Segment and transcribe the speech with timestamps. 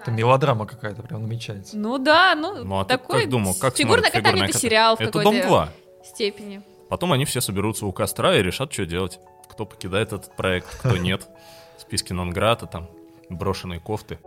[0.00, 1.76] Это мелодрама какая-то прям намечается.
[1.76, 4.52] Ну да, ну, Ну а такой как думал, как фигурное катание это катание?
[4.60, 5.68] сериал в Это какой-то Дом 2.
[6.04, 6.62] степени.
[6.88, 9.18] Потом они все соберутся у костра и решат, что делать.
[9.48, 11.26] Кто покидает этот проект, кто нет.
[11.78, 12.88] Списки Нонграта, там,
[13.28, 14.18] брошенные кофты.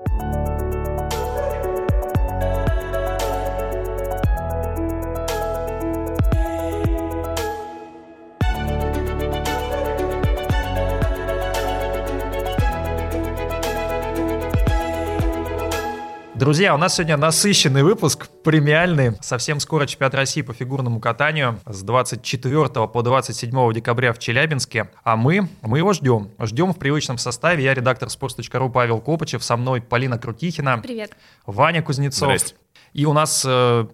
[16.42, 19.12] Друзья, у нас сегодня насыщенный выпуск, премиальный.
[19.22, 24.90] Совсем скоро чемпионат России по фигурному катанию с 24 по 27 декабря в Челябинске.
[25.04, 26.32] А мы, мы его ждем.
[26.40, 27.64] Ждем в привычном составе.
[27.64, 31.16] Я редактор sports.ru Павел Копычев, со мной Полина Крутихина, Привет.
[31.46, 32.30] Ваня Кузнецов.
[32.30, 32.56] Здрасте.
[32.94, 33.86] И у нас э,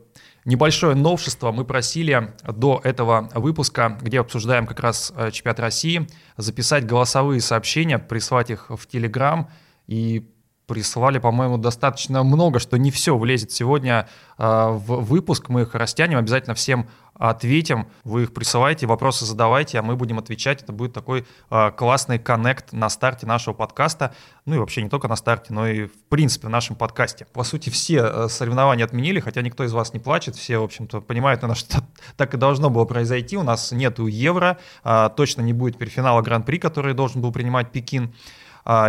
[0.46, 1.52] небольшое новшество.
[1.52, 6.08] Мы просили до этого выпуска, где обсуждаем как раз э, чемпионат России,
[6.38, 9.50] записать голосовые сообщения, прислать их в Телеграм.
[9.88, 10.30] И
[10.68, 15.50] прислали, по-моему, достаточно много, что не все влезет сегодня э, в выпуск.
[15.50, 17.88] Мы их растянем, обязательно всем ответим.
[18.04, 20.62] Вы их присылайте, вопросы задавайте, а мы будем отвечать.
[20.62, 24.14] Это будет такой э, классный коннект на старте нашего подкаста.
[24.46, 27.26] Ну и вообще не только на старте, но и в принципе в нашем подкасте.
[27.34, 30.36] По сути, все э, соревнования отменили, хотя никто из вас не плачет.
[30.36, 31.82] Все, в общем-то, понимают, наверное, что
[32.18, 33.38] так и должно было произойти.
[33.38, 38.06] У нас нету Евро, э, точно не будет перфинала Гран-при, который должен был принимать Пекин
[38.06, 38.12] а,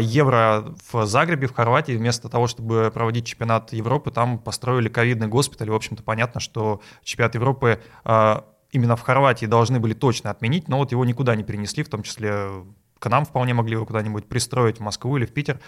[0.00, 5.70] Евро в Загребе, в Хорватии, вместо того, чтобы проводить чемпионат Европы, там построили ковидный госпиталь.
[5.70, 10.78] В общем-то, понятно, что чемпионат Европы а, именно в Хорватии должны были точно отменить, но
[10.78, 12.64] вот его никуда не перенесли, в том числе
[12.98, 15.60] к нам вполне могли его куда-нибудь пристроить, в Москву или в Питер.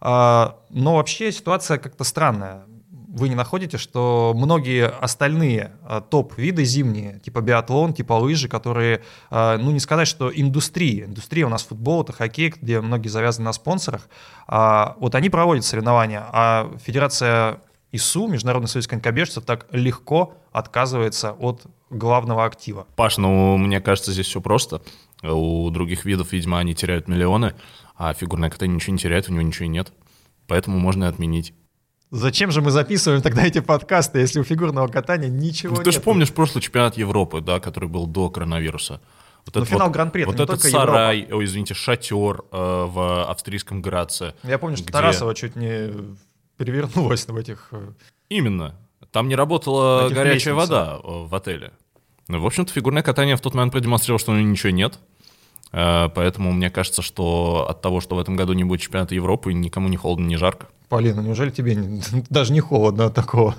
[0.00, 2.64] А, Но вообще ситуация как-то странная.
[3.16, 9.56] Вы не находите, что многие остальные а, топ-виды зимние, типа биатлон, типа лыжи, которые, а,
[9.56, 13.54] ну не сказать, что индустрия, индустрия у нас футбол, это хоккей, где многие завязаны на
[13.54, 14.10] спонсорах,
[14.46, 21.62] а, вот они проводят соревнования, а Федерация ИСУ, Международный союз конькобежцев, так легко отказывается от
[21.88, 22.86] главного актива.
[22.96, 24.82] Паш, ну, мне кажется, здесь все просто.
[25.22, 27.54] У других видов, видимо, они теряют миллионы,
[27.96, 29.90] а фигурное катание ничего не теряет, у него ничего и нет.
[30.48, 31.54] Поэтому можно и отменить.
[32.10, 35.84] Зачем же мы записываем тогда эти подкасты, если у фигурного катания ничего Ну, нет?
[35.84, 39.00] ты же помнишь прошлый чемпионат Европы, да, который был до коронавируса.
[39.44, 44.34] Вот Ну, финал Гран-при, это вот этот сарай, ой, извините, шатер э, в австрийском Граце.
[44.42, 45.92] Я помню, что где- Тарасова чуть не
[46.56, 47.68] перевернулась в этих...
[47.72, 47.92] э,
[48.28, 48.74] Именно.
[49.12, 50.54] Там не работала горячая лестниц.
[50.54, 51.72] вода э, в отеле.
[52.28, 54.98] Ну, в общем-то, фигурное катание в тот момент продемонстрировало, что у него ничего нет.
[55.72, 59.52] Э, Поэтому мне кажется, что от того, что в этом году не будет чемпионата Европы,
[59.52, 60.66] никому не холодно, не жарко.
[60.88, 63.56] Полина, неужели тебе не- даже не холодно от такого?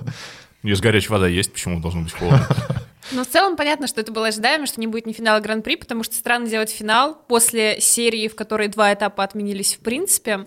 [0.64, 2.48] Если горячая вода есть, почему должно быть холодно?
[3.12, 6.04] Но в целом понятно, что это было ожидаемо, что не будет ни финала Гран-при, потому
[6.04, 10.46] что странно делать финал после серии, в которой два этапа отменились в принципе.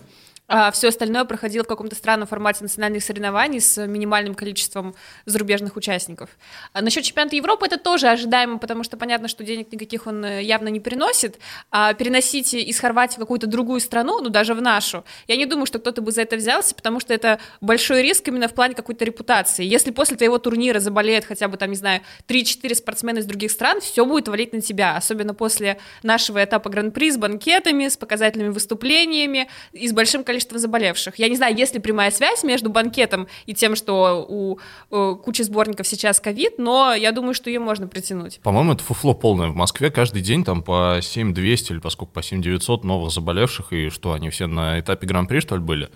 [0.53, 4.93] А все остальное проходило в каком-то странном формате национальных соревнований с минимальным количеством
[5.25, 6.29] зарубежных участников.
[6.73, 10.43] А насчет чемпионата Европы это тоже ожидаемо, потому что понятно, что денег никаких он э,
[10.43, 11.39] явно не приносит.
[11.71, 15.67] А переносить из Хорватии в какую-то другую страну, ну даже в нашу, я не думаю,
[15.67, 19.05] что кто-то бы за это взялся, потому что это большой риск именно в плане какой-то
[19.05, 19.63] репутации.
[19.63, 23.79] Если после твоего турнира заболеет хотя бы там, не знаю, 3-4 спортсмена из других стран,
[23.79, 29.47] все будет валить на тебя, особенно после нашего этапа Гран-при с банкетами, с показательными выступлениями
[29.71, 31.19] и с большим количеством заболевших.
[31.19, 34.59] Я не знаю, есть ли прямая связь между банкетом и тем, что у
[34.91, 38.39] э, кучи сборников сейчас ковид, но я думаю, что ее можно притянуть.
[38.43, 39.49] По-моему, это фуфло полное.
[39.49, 43.73] В Москве каждый день там по 7200 или по сколько, по 7900 новых заболевших.
[43.73, 45.89] И что, они все на этапе Гран-при, что ли, были?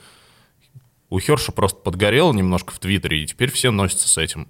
[1.09, 4.47] У Херша просто подгорело немножко в Твиттере, и теперь все носятся с этим.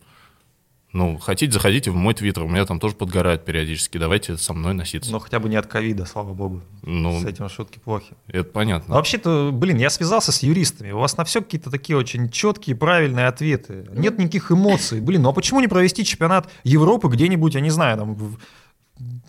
[0.96, 3.98] Ну, хотите, заходите в мой Твиттер, у меня там тоже подгорает периодически.
[3.98, 5.12] Давайте со мной носиться.
[5.12, 6.62] Но хотя бы не от ковида, слава богу.
[6.84, 8.14] Ну, С этим шутки плохи.
[8.30, 8.94] это понятно.
[8.96, 10.92] А вообще-то, блин, я связался с юристами.
[10.92, 13.86] У вас на все какие-то такие очень четкие, правильные ответы.
[13.94, 15.02] Нет никаких эмоций.
[15.02, 18.38] Блин, ну а почему не провести чемпионат Европы где-нибудь, я не знаю, там, в-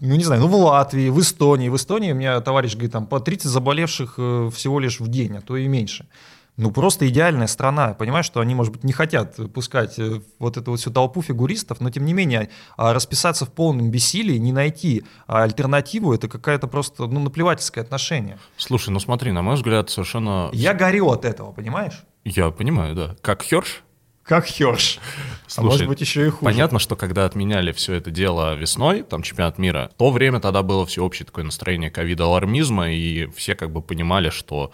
[0.01, 1.69] ну не знаю, ну в Латвии, в Эстонии.
[1.69, 5.37] В Эстонии у меня товарищ говорит, там по 30 заболевших э, всего лишь в день,
[5.37, 6.07] а то и меньше.
[6.57, 7.89] Ну, просто идеальная страна.
[7.89, 11.21] Я понимаю, что они, может быть, не хотят пускать э, вот эту вот всю толпу
[11.21, 12.49] фигуристов, но, тем не менее,
[12.79, 18.39] а, расписаться в полном бессилии, не найти а, альтернативу, это какая-то просто, ну, наплевательское отношение.
[18.57, 20.49] Слушай, ну смотри, на мой взгляд, совершенно...
[20.53, 22.05] Я горю от этого, понимаешь?
[22.25, 23.17] Я понимаю, да.
[23.21, 23.83] Как Херш?
[24.23, 24.99] Как Херш.
[24.99, 26.45] а Слушай, может быть, еще и хуже.
[26.45, 30.85] Понятно, что когда отменяли все это дело весной, там чемпионат мира, то время тогда было
[30.87, 34.73] всеобщее такое настроение ковида-алармизма, и все как бы понимали, что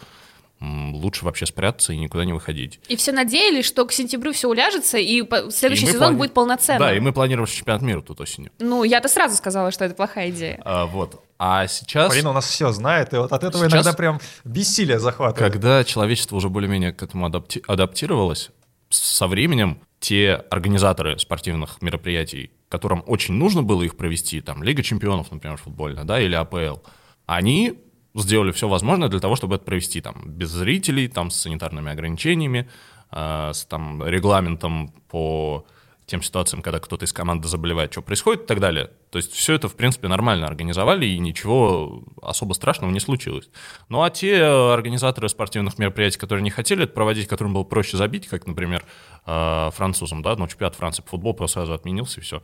[0.63, 2.81] лучше вообще спрятаться и никуда не выходить.
[2.89, 6.17] И все надеялись, что к сентябрю все уляжется, и следующий и сезон плани...
[6.17, 6.81] будет полноценным.
[6.81, 8.51] Да, и мы планировали чемпионат мира тут осенью.
[8.59, 10.61] Ну, я-то сразу сказала, что это плохая идея.
[10.65, 11.23] А, вот.
[11.39, 12.11] А сейчас...
[12.11, 15.53] Полина у нас все знает, и вот от этого сейчас, иногда прям бессилие захватывает.
[15.53, 17.63] Когда человечество уже более-менее к этому адапти...
[17.67, 18.51] адаптировалось,
[18.91, 25.31] со временем те организаторы спортивных мероприятий, которым очень нужно было их провести, там, Лига чемпионов,
[25.31, 26.79] например, футбольная, да, или АПЛ,
[27.27, 27.79] они
[28.15, 32.69] сделали все возможное для того, чтобы это провести там без зрителей, там с санитарными ограничениями,
[33.11, 35.67] э, с там регламентом по
[36.07, 38.91] тем ситуациям, когда кто-то из команды заболевает, что происходит и так далее.
[39.11, 43.49] То есть все это, в принципе, нормально организовали, и ничего особо страшного не случилось.
[43.89, 48.27] Ну а те организаторы спортивных мероприятий, которые не хотели это проводить, которым было проще забить,
[48.27, 48.85] как, например,
[49.27, 52.43] э, французам, да, ну, чемпионат Франции по футболу просто сразу отменился, и все.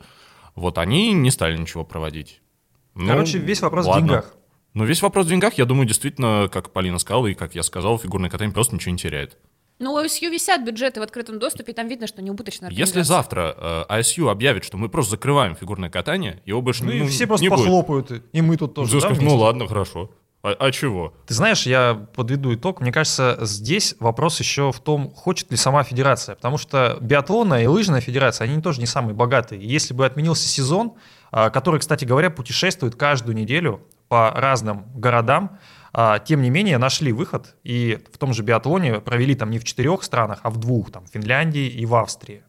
[0.55, 2.41] Вот они не стали ничего проводить.
[2.95, 4.01] Ну, Короче, весь вопрос ладно.
[4.01, 4.35] в деньгах.
[4.75, 7.99] Но весь вопрос в деньгах, я думаю, действительно, как Полина сказала, и как я сказал,
[7.99, 9.37] фигурное катание просто ничего не теряет.
[9.79, 13.03] Ну, у ISU висят бюджеты в открытом доступе, и там видно, что не убыточная Если
[13.03, 17.07] завтра э, ISU объявит, что мы просто закрываем фигурное катание, его больше ну, не ну,
[17.07, 18.25] все просто не похлопают, будет.
[18.33, 18.95] и мы тут тоже.
[18.95, 20.11] Да, скажут, ну ладно, хорошо.
[20.43, 21.15] А, а чего?
[21.27, 22.81] Ты знаешь, я подведу итог.
[22.81, 26.35] Мне кажется, здесь вопрос еще в том, хочет ли сама федерация.
[26.37, 29.61] Потому что биатлонная и лыжная федерация, они тоже не самые богатые.
[29.65, 30.95] Если бы отменился сезон,
[31.31, 35.59] а, который, кстати говоря, путешествует каждую неделю по разным городам,
[35.93, 39.65] а, тем не менее нашли выход и в том же биатлоне провели там не в
[39.65, 42.43] четырех странах, а в двух, там в Финляндии и в Австрии.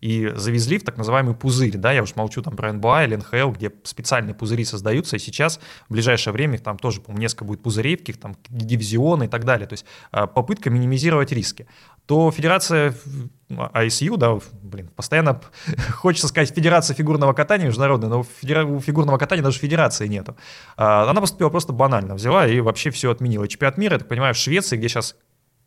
[0.00, 3.52] И завезли в так называемый пузырь, да, я уж молчу там про НБА или НХЛ,
[3.52, 7.62] где специальные пузыри создаются, и сейчас в ближайшее время их там тоже, по-моему, несколько будет
[7.62, 9.66] пузырей, каких там дивизионы и так далее.
[9.66, 11.66] То есть а, попытка минимизировать риски
[12.06, 12.94] то федерация
[13.74, 15.40] ISU, да, блин, постоянно
[15.92, 20.36] хочется сказать федерация фигурного катания международная, но у фигурного катания даже федерации нету.
[20.76, 23.48] А, она поступила просто банально, взяла и вообще все отменила.
[23.48, 25.16] Чемпионат мира, я так понимаю, в Швеции, где сейчас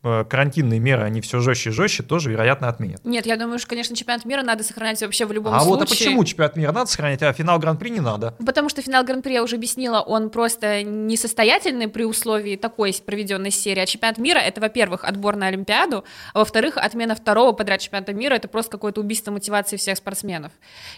[0.02, 3.04] карантинные меры, они все жестче и жестче, тоже, вероятно, отменят.
[3.04, 5.74] Нет, я думаю, что, конечно, чемпионат мира надо сохранять вообще в любом а случае.
[5.74, 8.34] А вот а почему чемпионат мира надо сохранять, а финал Гран-при не надо?
[8.44, 13.80] Потому что финал Гран-при, я уже объяснила, он просто несостоятельный при условии такой проведенной серии.
[13.80, 18.34] А чемпионат мира— это, во-первых, отбор на Олимпиаду, а во-вторых, отмена второго подряд чемпионата мира—
[18.36, 20.52] это просто какое-то убийство мотивации всех спортсменов.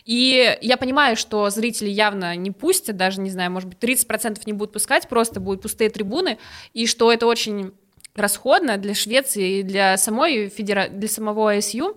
[0.05, 4.53] И я понимаю, что зрители явно не пустят, даже, не знаю, может быть, 30% не
[4.53, 6.39] будут пускать, просто будут пустые трибуны,
[6.75, 7.73] и что это очень
[8.15, 10.89] расходно для Швеции и для самой федера...
[10.89, 11.97] для самого АСЮ.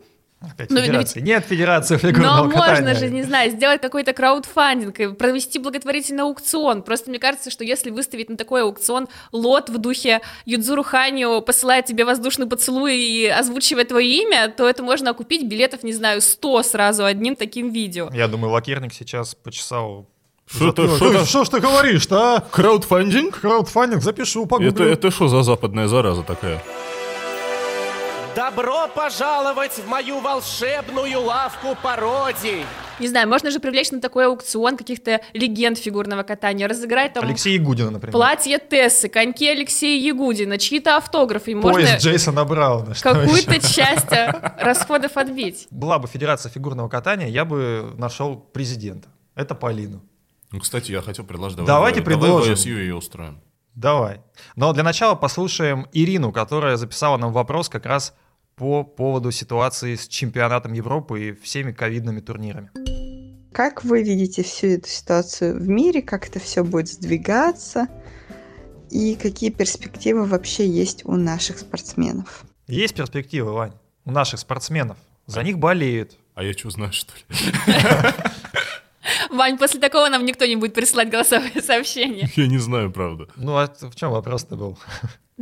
[0.52, 1.20] Опять но, федерации.
[1.20, 1.28] Ведь...
[1.28, 2.82] Нет федерации фигурного Но катания.
[2.82, 6.84] можно же, не знаю, сделать какой-то краудфандинг, провести благотворительный аукцион.
[6.84, 11.86] Просто мне кажется, что если выставить на такой аукцион лот в духе Юдзуру Ханю посылает
[11.86, 16.64] тебе воздушный поцелуй и озвучивает твое имя, то это можно окупить билетов, не знаю, 100
[16.64, 18.10] сразу одним таким видео.
[18.14, 20.10] Я думаю, лакерник сейчас почесал
[20.54, 22.42] что ты, что, что ж ты говоришь-то, а?
[22.42, 23.40] Краудфандинг?
[23.40, 24.72] Краудфандинг, запишу, погуглю.
[24.72, 26.62] Это, это что за западная зараза такая?
[28.36, 32.66] Добро пожаловать в мою волшебную лавку пародий!
[33.00, 37.26] Не знаю, можно же привлечь на такой аукцион каких-то легенд фигурного катания, разыграть там...
[37.26, 38.12] Алексея Ягудина, например.
[38.12, 41.60] Платье Тессы, коньки Алексея Ягудина, чьи-то автографы.
[41.60, 42.96] Поезд можно Джейсона Брауна.
[43.00, 44.12] Какую-то часть
[44.60, 45.68] расходов отбить.
[45.70, 49.10] Была бы федерация фигурного катания, я бы нашел президента.
[49.36, 50.02] Это Полину.
[50.54, 51.58] Ну, кстати, я хотел предложить.
[51.58, 52.56] Давай, Давайте давай, предложим.
[52.56, 53.42] Давай ее устроим.
[53.74, 54.22] Давай.
[54.56, 58.14] Но для начала послушаем Ирину, которая записала нам вопрос как раз
[58.56, 62.70] по поводу ситуации с чемпионатом Европы и всеми ковидными турнирами.
[63.52, 67.88] Как вы видите всю эту ситуацию в мире, как это все будет сдвигаться
[68.92, 72.44] и какие перспективы вообще есть у наших спортсменов?
[72.68, 73.74] Есть перспективы, Вань,
[74.06, 74.98] у наших спортсменов.
[75.26, 76.20] За них болеют.
[76.36, 77.24] А я что знаю, что ли?
[79.30, 82.30] Вань, после такого нам никто не будет присылать голосовые сообщения.
[82.36, 83.28] Я не знаю, правда.
[83.36, 84.78] Ну, а в чем вопрос-то был?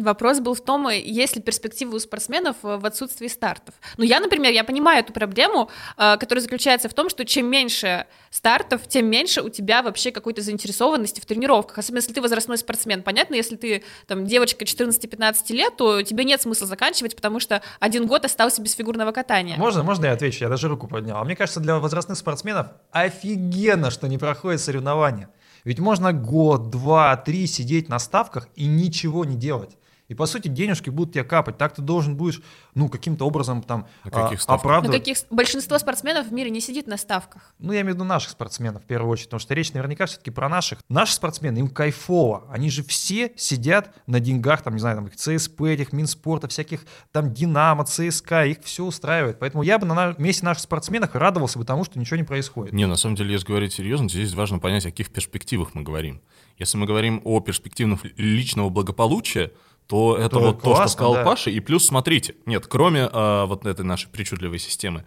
[0.01, 3.75] Вопрос был в том, есть ли перспективы у спортсменов в отсутствии стартов.
[3.97, 8.07] Ну, я, например, я понимаю эту проблему, э, которая заключается в том, что чем меньше
[8.29, 11.77] стартов, тем меньше у тебя вообще какой-то заинтересованности в тренировках.
[11.77, 13.03] Особенно если ты возрастной спортсмен.
[13.03, 18.07] Понятно, если ты там девочка 14-15 лет, то тебе нет смысла заканчивать, потому что один
[18.07, 19.57] год остался без фигурного катания.
[19.57, 20.43] Можно, можно я отвечу?
[20.43, 21.17] Я даже руку поднял.
[21.17, 25.29] А мне кажется, для возрастных спортсменов офигенно, что не проходит соревнования.
[25.63, 29.77] Ведь можно год, два, три сидеть на ставках и ничего не делать.
[30.11, 31.57] И по сути денежки будут тебе капать.
[31.57, 32.41] Так ты должен будешь,
[32.75, 34.99] ну, каким-то образом там а, оправдывать.
[34.99, 35.17] каких...
[35.29, 37.53] Большинство спортсменов в мире не сидит на ставках.
[37.59, 40.29] Ну, я имею в виду наших спортсменов в первую очередь, потому что речь наверняка все-таки
[40.29, 40.79] про наших.
[40.89, 42.43] Наши спортсмены, им кайфово.
[42.51, 47.33] Они же все сидят на деньгах, там, не знаю, там, ЦСП, этих Минспорта, всяких там
[47.33, 49.39] Динамо, ЦСКА, их все устраивает.
[49.39, 52.73] Поэтому я бы на месте наших спортсменов радовался бы тому, что ничего не происходит.
[52.73, 56.21] Не, на самом деле, если говорить серьезно, здесь важно понять, о каких перспективах мы говорим.
[56.57, 59.51] Если мы говорим о перспективах личного благополучия,
[59.91, 61.23] то это То вот то, что классно, сказал да.
[61.25, 61.49] Паша.
[61.49, 65.03] И плюс, смотрите, нет, кроме э, вот этой нашей причудливой системы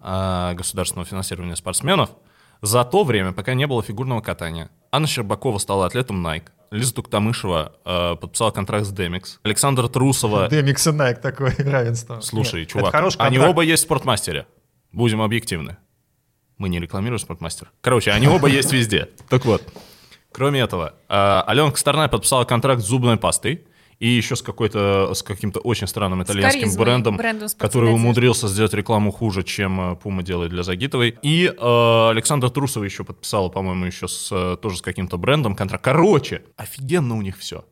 [0.00, 2.10] э, государственного финансирования спортсменов,
[2.62, 7.72] за то время, пока не было фигурного катания, Анна Щербакова стала атлетом Nike, Лиза Туктамышева
[7.84, 10.48] э, подписала контракт с Demix, Александр Трусова...
[10.50, 12.20] Демикс и Найк такое равенство.
[12.20, 13.50] Слушай, Нет, чувак, это они контракт.
[13.50, 14.46] оба есть в спортмастере.
[14.92, 15.78] Будем объективны.
[16.58, 17.72] Мы не рекламируем спортмастер.
[17.80, 19.08] Короче, они оба есть везде.
[19.28, 19.64] Так вот.
[20.30, 23.64] Кроме этого, э, Алена Косторная подписала контракт с зубной пастой
[24.00, 28.72] и еще с какой-то с каким-то очень странным итальянским харизмой, брендом, брендом который умудрился сделать
[28.74, 31.18] рекламу хуже, чем э, Пума делает для Загитовой.
[31.22, 35.82] И э, Александра Трусова еще подписала, по-моему, еще с, э, тоже с каким-то брендом контракт.
[35.82, 37.64] Короче, офигенно у них все.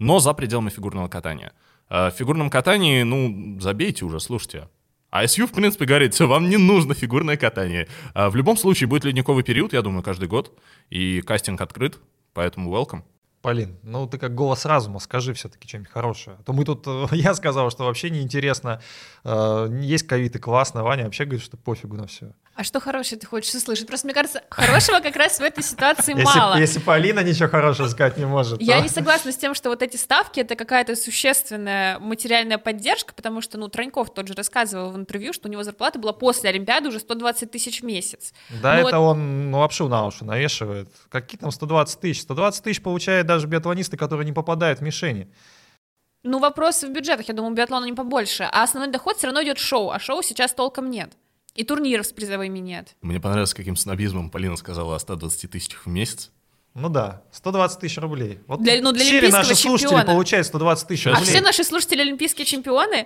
[0.00, 1.52] Но за пределами фигурного катания.
[1.90, 4.68] Э, В фигурном катании, ну, забейте уже, слушайте.
[5.10, 7.88] А ISU, в принципе, говорит, все, вам не нужно фигурное катание.
[8.14, 10.52] В любом случае, будет ледниковый период, я думаю, каждый год.
[10.90, 11.98] И кастинг открыт,
[12.34, 13.02] поэтому welcome.
[13.40, 16.36] Полин, ну ты как голос разума, скажи все-таки что-нибудь хорошее.
[16.40, 18.82] А то мы тут, э, я сказал, что вообще неинтересно.
[19.24, 22.32] Э, Есть ковид и классно, Ваня вообще говорит, что пофигу на все.
[22.56, 23.86] А что хорошее ты хочешь услышать?
[23.86, 26.58] Просто мне кажется, хорошего как раз в этой ситуации мало.
[26.58, 29.68] Если, если Полина ничего хорошего сказать не может, Я то- не согласна с тем, что
[29.68, 34.90] вот эти ставки это какая-то существенная материальная поддержка, потому что, ну, Троньков тот же рассказывал
[34.90, 38.32] в интервью, что у него зарплата была после Олимпиады уже 120 тысяч в месяц.
[38.60, 40.88] Да, Ну это вот- он ну, лапшу на уши навешивает.
[41.10, 42.22] Какие там 120 тысяч?
[42.22, 45.28] 120 тысяч получают даже биатлонисты, которые не попадают в мишени.
[46.24, 48.48] Ну, вопросы в бюджетах, я думаю, биатлона не побольше.
[48.50, 51.12] А основной доход все равно идет шоу, а шоу сейчас толком нет.
[51.54, 52.96] И турниров с призовыми нет.
[53.02, 56.30] Мне понравилось, каким снобизмом Полина сказала о 120 тысячах в месяц.
[56.74, 58.40] Ну да, 120 тысяч рублей.
[58.46, 60.04] Вот Для- ну, для все наши слушатели чемпиона.
[60.12, 61.26] получают 120 тысяч А А рублей?
[61.30, 63.04] все наши слушатели олимпийские чемпионы?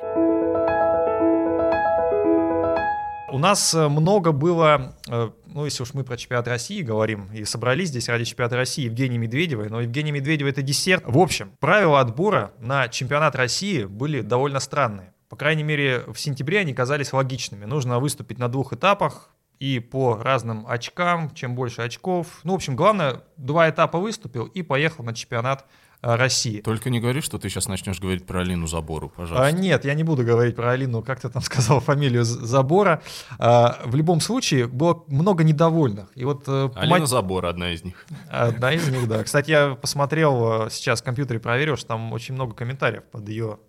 [3.32, 7.46] У нас э, много было, э, ну если уж мы про чемпионат России говорим, и
[7.46, 11.02] собрались здесь ради чемпионата России Евгении Медведевой, но Евгения Медведева это десерт.
[11.06, 15.14] В общем, правила отбора на чемпионат России были довольно странные.
[15.30, 17.64] По крайней мере, в сентябре они казались логичными.
[17.64, 22.40] Нужно выступить на двух этапах и по разным очкам, чем больше очков.
[22.42, 25.64] Ну, в общем, главное, два этапа выступил и поехал на чемпионат
[26.02, 26.60] России.
[26.60, 29.46] Только не говори, что ты сейчас начнешь говорить про Алину Забору, пожалуйста.
[29.46, 33.02] А, нет, я не буду говорить про Алину, как ты там сказал фамилию Забора.
[33.38, 36.10] А, в любом случае, было много недовольных.
[36.16, 38.04] И вот э, Алина мать- Забора одна из них.
[38.28, 39.22] одна из них, да.
[39.22, 43.60] Кстати, я посмотрел э, сейчас в компьютере, проверил, что там очень много комментариев под ее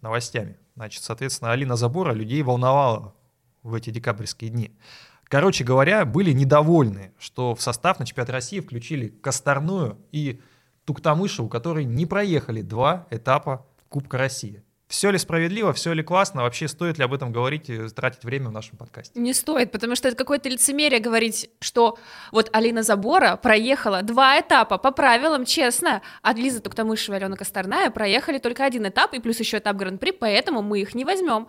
[0.00, 0.56] новостями.
[0.74, 3.14] Значит, соответственно, Алина Забора людей волновала
[3.62, 4.76] в эти декабрьские дни.
[5.24, 10.40] Короче говоря, были недовольны, что в состав на чемпионат России включили Косторную и
[10.88, 14.62] Туктамышеву, которые не проехали два этапа Кубка России.
[14.86, 18.48] Все ли справедливо, все ли классно, вообще стоит ли об этом говорить и тратить время
[18.48, 19.20] в нашем подкасте?
[19.20, 21.98] Не стоит, потому что это какое-то лицемерие говорить, что
[22.32, 27.90] вот Алина Забора проехала два этапа по правилам, честно, а Лиза Туктамышева и Алена Косторная
[27.90, 31.48] проехали только один этап и плюс еще этап Гран-при, поэтому мы их не возьмем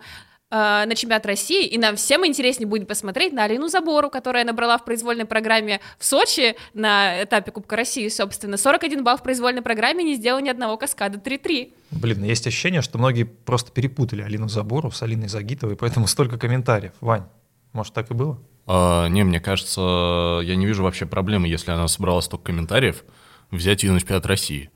[0.50, 4.78] э, на чемпионат России, и нам всем интереснее будет посмотреть на Алину Забору, которая набрала
[4.78, 10.04] в произвольной программе в Сочи на этапе Кубка России, собственно, 41 балл в произвольной программе,
[10.04, 11.72] не сделала ни одного каскада 3-3.
[11.92, 16.92] Блин, есть ощущение, что многие просто перепутали Алину Забору с Алиной Загитовой, поэтому столько комментариев.
[17.00, 17.24] Вань,
[17.72, 18.38] может так и было?
[18.66, 23.04] А, не, мне кажется, я не вижу вообще проблемы, если она собрала столько комментариев,
[23.50, 24.70] взять ее на чемпионат России.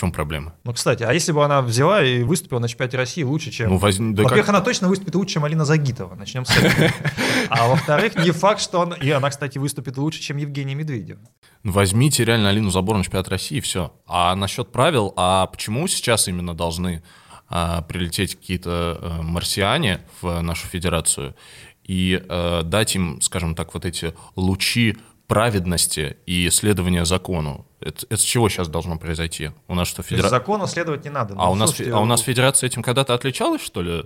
[0.00, 0.54] Чем проблема?
[0.64, 3.68] Ну, кстати, а если бы она взяла и выступила на чемпионате России лучше, чем...
[3.68, 6.14] Ну, возьми- да Во-первых, как- она точно выступит лучше, чем Алина Загитова.
[6.14, 6.90] Начнем с этого.
[7.50, 8.96] А во-вторых, не факт, что она...
[8.96, 11.20] И она, кстати, выступит лучше, чем Евгения Медведева.
[11.64, 13.92] Ну, Возьмите реально Алину Забор на чемпионат России, и все.
[14.06, 17.02] А насчет правил, а почему сейчас именно должны
[17.50, 21.36] а, прилететь какие-то а, марсиане в нашу федерацию
[21.84, 24.96] и а, дать им, скажем так, вот эти лучи
[25.30, 27.64] праведности и следования закону?
[27.80, 29.52] Это, это с чего сейчас должно произойти?
[29.68, 30.30] У нас что, федерация...
[30.30, 31.34] закону следовать не надо.
[31.38, 34.04] А Ну, у, нас, слушайте, а у нас федерация этим когда-то отличалась, что ли?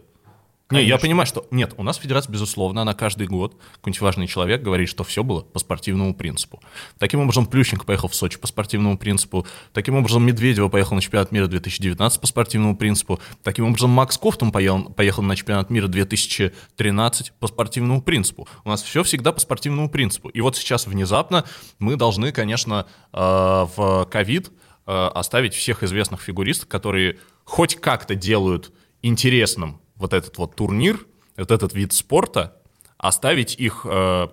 [0.71, 0.99] Не, я Конечно.
[1.01, 1.47] понимаю, что...
[1.51, 5.43] Нет, у нас федерация, безусловно, она каждый год, какой-нибудь важный человек говорит, что все было
[5.43, 6.63] по спортивному принципу.
[6.99, 9.47] Таким образом, Плющенко поехал в Сочи по спортивному принципу.
[9.75, 13.21] Таким образом, Медведева поехал на чемпионат мира 2019 по спортивному принципу.
[13.43, 18.49] Таким образом, Макс Кофтон поехал, поехал на чемпионат мира 2013 по спортивному принципу.
[18.65, 20.31] У нас все всегда по спортивному принципу.
[20.31, 21.45] И вот сейчас внезапно
[21.79, 24.51] мы должны, конечно, э, в ковид
[24.87, 31.07] э, оставить всех известных фигуристов, которые хоть как-то делают интересным вот этот вот турнир,
[31.37, 32.57] вот этот вид спорта,
[32.99, 33.87] оставить их...
[33.89, 34.29] э,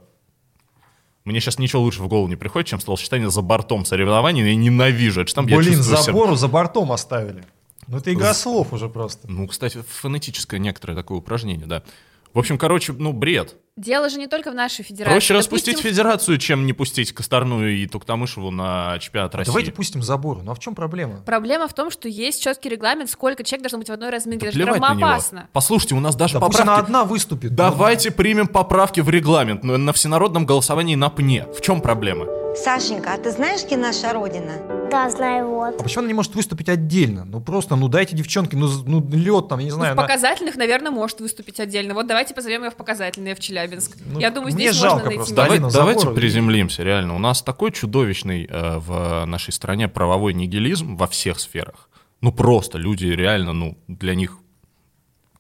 [1.24, 4.44] мне сейчас ничего лучше в голову не приходит, чем словосочетание «за бортом соревнований».
[4.44, 5.34] Я ненавижу это.
[5.34, 7.46] Там я Блин, себя- забору за бортом оставили.
[7.88, 9.30] Ну это игра слов уже просто.
[9.32, 11.84] Ну, кстати, фонетическое некоторое такое упражнение, да.
[12.34, 13.56] В общем, короче, ну, бред.
[13.78, 15.14] Дело же не только в нашей федерации.
[15.14, 19.52] Проще Допустим, распустить федерацию, чем не пустить Косторную и Туктамышеву на чемпионат России.
[19.52, 20.44] Давайте пустим забор.
[20.44, 21.22] Ну а в чем проблема?
[21.26, 24.52] Проблема в том, что есть четкий регламент, сколько человек должно быть в одной разминке.
[24.52, 25.50] Да Это травмоопасно.
[25.54, 26.70] Послушайте, у нас даже Да пусть поправки...
[26.70, 27.56] она одна выступит.
[27.56, 31.48] Давайте примем поправки в регламент, но на всенародном голосовании на пне.
[31.58, 32.41] В чем проблема?
[32.56, 34.54] Сашенька, а ты знаешь, где наша родина?
[34.92, 35.80] Да, знаю, вот.
[35.80, 37.24] А почему она не может выступить отдельно?
[37.24, 39.96] Ну просто, ну дайте девчонке, ну, ну лед там, я не Ну, знаю.
[39.96, 41.94] в она- показательных, наверное, может выступить отдельно.
[41.94, 43.96] Вот давайте позовем ее в показательные в Челябинск.
[44.06, 45.16] Ну, Я думаю, здесь жалко можно найти.
[45.18, 45.32] просто.
[45.34, 45.36] место.
[45.36, 46.16] Давай- Алина, давайте забор.
[46.16, 47.16] приземлимся, реально.
[47.16, 51.90] У нас такой чудовищный э, в нашей стране правовой нигилизм во всех сферах.
[52.20, 54.38] Ну просто люди реально, ну для них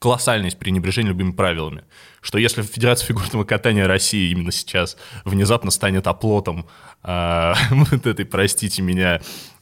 [0.02, 1.84] колоссальность пренебрежения любыми правилами.
[2.22, 6.68] Что если Федерация фигурного катания России именно сейчас внезапно станет оплотом
[7.04, 9.22] э, вот этой, простите меня,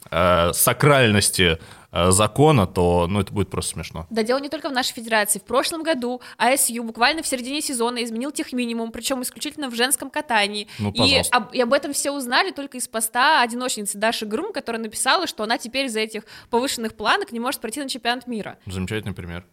[0.10, 1.60] э, сакральности
[1.92, 4.08] э, закона, то ну, это будет просто смешно.
[4.10, 5.40] Да дело не только в нашей федерации.
[5.40, 10.70] В прошлом году АСЮ буквально в середине сезона изменил техминимум, причем исключительно в женском катании.
[10.80, 14.82] Ну, и, об, и об этом все узнали только из поста одиночницы Даши Грум, которая
[14.82, 18.58] написала, что она теперь из-за этих повышенных планок не может пройти на чемпионат мира.
[18.66, 19.44] Замечательный пример.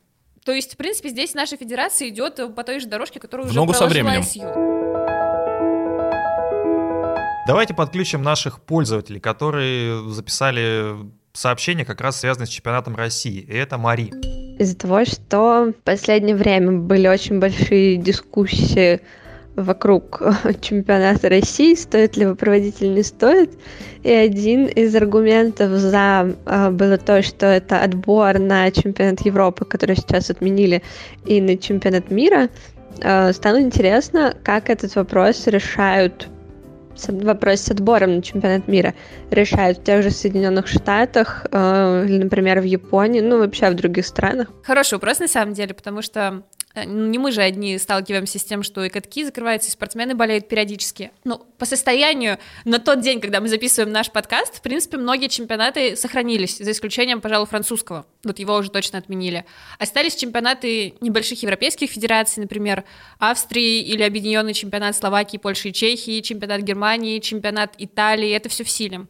[0.47, 3.59] То есть, в принципе, здесь наша федерация идет по той же дорожке, которую В уже
[3.59, 4.21] ногу со временем.
[4.21, 4.77] ISU.
[7.49, 10.95] Давайте подключим наших пользователей, которые записали
[11.33, 13.41] сообщение, как раз связанное с чемпионатом России.
[13.41, 14.13] И это Мари.
[14.61, 19.01] Из-за того, что в последнее время были очень большие дискуссии
[19.57, 20.23] вокруг
[20.61, 23.51] чемпионата России, стоит ли его проводить или не стоит.
[24.03, 29.97] И один из аргументов за а, было то, что это отбор на чемпионат Европы, который
[29.97, 30.83] сейчас отменили,
[31.25, 32.49] и на чемпионат мира.
[33.03, 36.29] А, Стало интересно, как этот вопрос решают
[37.09, 38.95] вопрос с отбором на чемпионат мира
[39.31, 44.07] решают в тех же Соединенных Штатах э, или, например, в Японии, ну, вообще в других
[44.07, 44.49] странах.
[44.63, 46.43] Хороший вопрос на самом деле, потому что
[46.85, 51.11] не мы же одни сталкиваемся с тем, что и катки закрываются, и спортсмены болеют периодически.
[51.25, 55.97] Ну, по состоянию на тот день, когда мы записываем наш подкаст, в принципе, многие чемпионаты
[55.97, 58.07] сохранились, за исключением, пожалуй, французского.
[58.25, 59.45] Вот его уже точно отменили.
[59.79, 62.85] Остались чемпионаты небольших европейских федераций, например,
[63.19, 68.31] Австрии или Объединенный чемпионат Словакии, Польши и Чехии, чемпионат Германии, чемпионат Италии.
[68.31, 69.07] Это все в силе.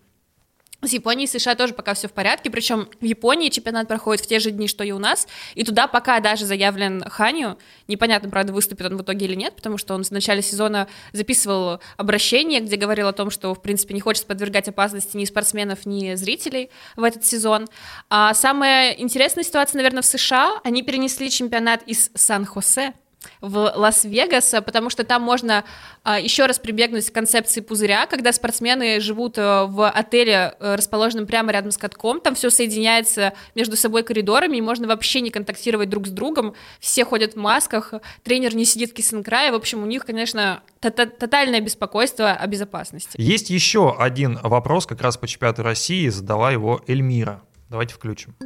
[0.82, 4.28] С Японией и США тоже пока все в порядке, причем в Японии чемпионат проходит в
[4.28, 8.52] те же дни, что и у нас, и туда пока даже заявлен Ханю, непонятно, правда,
[8.52, 12.76] выступит он в итоге или нет, потому что он в начале сезона записывал обращение, где
[12.76, 17.02] говорил о том, что, в принципе, не хочет подвергать опасности ни спортсменов, ни зрителей в
[17.02, 17.66] этот сезон.
[18.10, 22.92] А самая интересная ситуация, наверное, в США, они перенесли чемпионат из Сан-Хосе,
[23.40, 25.64] в Лас-Вегас, потому что там можно
[26.02, 31.26] а, еще раз прибегнуть к концепции пузыря, когда спортсмены живут э, в отеле, э, расположенном
[31.26, 35.88] прямо рядом с катком, там все соединяется между собой коридорами, и можно вообще не контактировать
[35.88, 39.86] друг с другом, все ходят в масках, тренер не сидит в кисенкрае, в общем, у
[39.86, 43.16] них, конечно, то- тотальное беспокойство о безопасности.
[43.20, 47.42] Есть еще один вопрос как раз по чемпионату России, задала его Эльмира.
[47.68, 48.36] Давайте включим.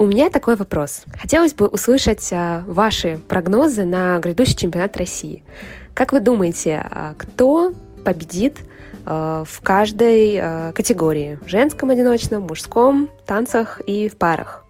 [0.00, 1.02] У меня такой вопрос.
[1.20, 5.44] Хотелось бы услышать а, ваши прогнозы на грядущий чемпионат России.
[5.92, 8.60] Как вы думаете, а, кто победит
[9.04, 11.38] а, в каждой категории?
[11.44, 14.64] Женском одиночном, мужском, танцах и в парах?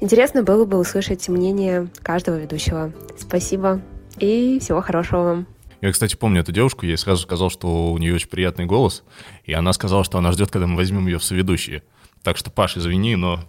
[0.00, 2.90] Интересно было бы услышать мнение каждого ведущего.
[3.18, 3.82] Спасибо
[4.16, 5.46] и всего хорошего вам.
[5.82, 9.04] Я, кстати, помню эту девушку, я ей сразу сказал, что у нее очень приятный голос,
[9.44, 11.82] и она сказала, что она ждет, когда мы возьмем ее в соведущие.
[12.22, 13.40] Так что, Паш, извини, но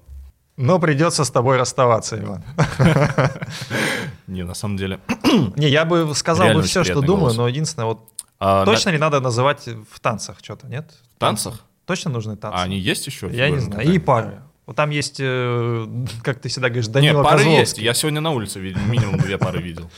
[0.60, 2.44] Но придется с тобой расставаться, Иван.
[4.28, 5.00] не, на самом деле...
[5.56, 8.00] Не, я бы сказал бы все, что думаю, но единственное, вот
[8.40, 10.92] А, точно ли надо называть в танцах что-то, нет?
[11.16, 11.66] В танцах?
[11.86, 12.58] Точно нужны танцы?
[12.58, 13.30] А они есть еще?
[13.32, 13.90] Я не знаю.
[13.90, 14.42] И пары.
[14.66, 15.88] Вот там есть, э,
[16.24, 17.60] как ты всегда говоришь, Данила пары Козловский.
[17.62, 17.78] есть.
[17.78, 19.90] Я сегодня на улице минимум две пары видел.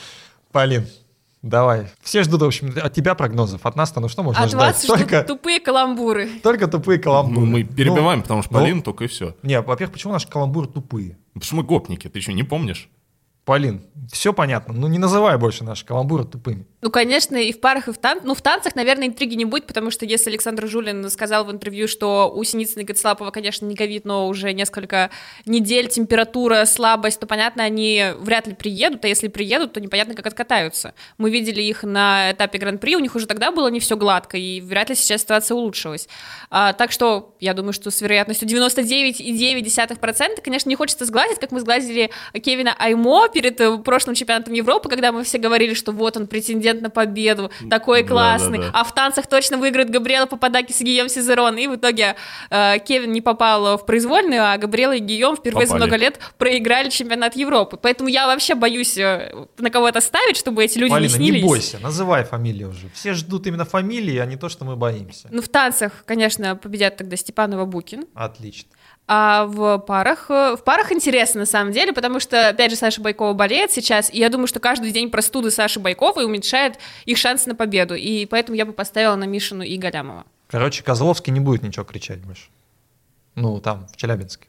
[0.52, 0.86] Полин,
[1.42, 1.88] давай.
[2.00, 3.66] Все ждут, в общем, от тебя прогнозов.
[3.66, 4.60] От нас-то ну что можно От ждать?
[4.60, 6.28] вас ждут Только, тупые каламбуры.
[6.42, 7.40] только тупые каламбуры.
[7.40, 9.34] Ну, мы перебиваем, потому что ну, Полин только и все.
[9.42, 11.18] Не, во-первых, почему наши каламбуры тупые?
[11.34, 12.88] Потому что мы гопники, ты что, не помнишь?
[13.44, 14.72] Полин, все понятно.
[14.72, 16.66] Ну не называй больше наши каламбуры тупыми.
[16.82, 18.24] Ну, конечно, и в парах, и в танцах.
[18.24, 21.86] Ну, в танцах, наверное, интриги не будет, потому что если Александр Жулин сказал в интервью,
[21.86, 25.10] что у Синицына и Гацлапова, конечно, не ковид, но уже несколько
[25.46, 30.26] недель температура, слабость, то, понятно, они вряд ли приедут, а если приедут, то непонятно, как
[30.26, 30.92] откатаются.
[31.18, 34.60] Мы видели их на этапе Гран-при, у них уже тогда было не все гладко, и
[34.60, 36.08] вряд ли сейчас ситуация улучшилась.
[36.50, 41.60] А, так что я думаю, что с вероятностью 99,9%, конечно, не хочется сглазить, как мы
[41.60, 42.10] сглазили
[42.42, 46.71] Кевина Аймо перед э, прошлым чемпионатом Европы, когда мы все говорили, что вот он претендент
[46.80, 48.80] на победу, такой Да, классный, да, да.
[48.80, 52.16] а в танцах точно выиграет Габриэла Пападакис и Гийом Сизерон, и в итоге
[52.50, 55.88] э, Кевин не попал в произвольную, а Габриэла и Гийом впервые за Попали.
[55.90, 57.76] много лет проиграли чемпионат Европы.
[57.76, 61.42] Поэтому я вообще боюсь э, на кого-то ставить, чтобы эти люди Полина, не снились.
[61.42, 62.88] не бойся, называй фамилию уже.
[62.94, 65.28] Все ждут именно фамилии, а не то, что мы боимся.
[65.30, 68.06] Ну, в танцах, конечно, победят тогда Степанова Букин.
[68.14, 68.68] Отлично.
[69.08, 73.00] А в парах, э, в парах интересно на самом деле, потому что, опять же, Саша
[73.00, 77.48] Байкова болеет сейчас, и я думаю, что каждый день простуды Саши Байковой уменьшает их шансы
[77.48, 80.24] на победу, и поэтому я бы поставила на Мишину и Галямова.
[80.48, 82.44] Короче, Козловский не будет ничего кричать больше.
[83.34, 84.46] Ну, там, в Челябинске.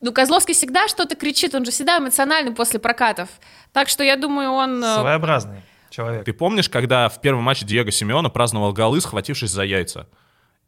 [0.00, 3.28] Ну, Козловский всегда что-то кричит, он же всегда эмоциональный после прокатов.
[3.72, 4.82] Так что я думаю, он...
[4.82, 6.24] э, Своеобразный человек.
[6.24, 10.06] Ты помнишь, когда в первом матче Диего Симеона праздновал голы, схватившись за яйца?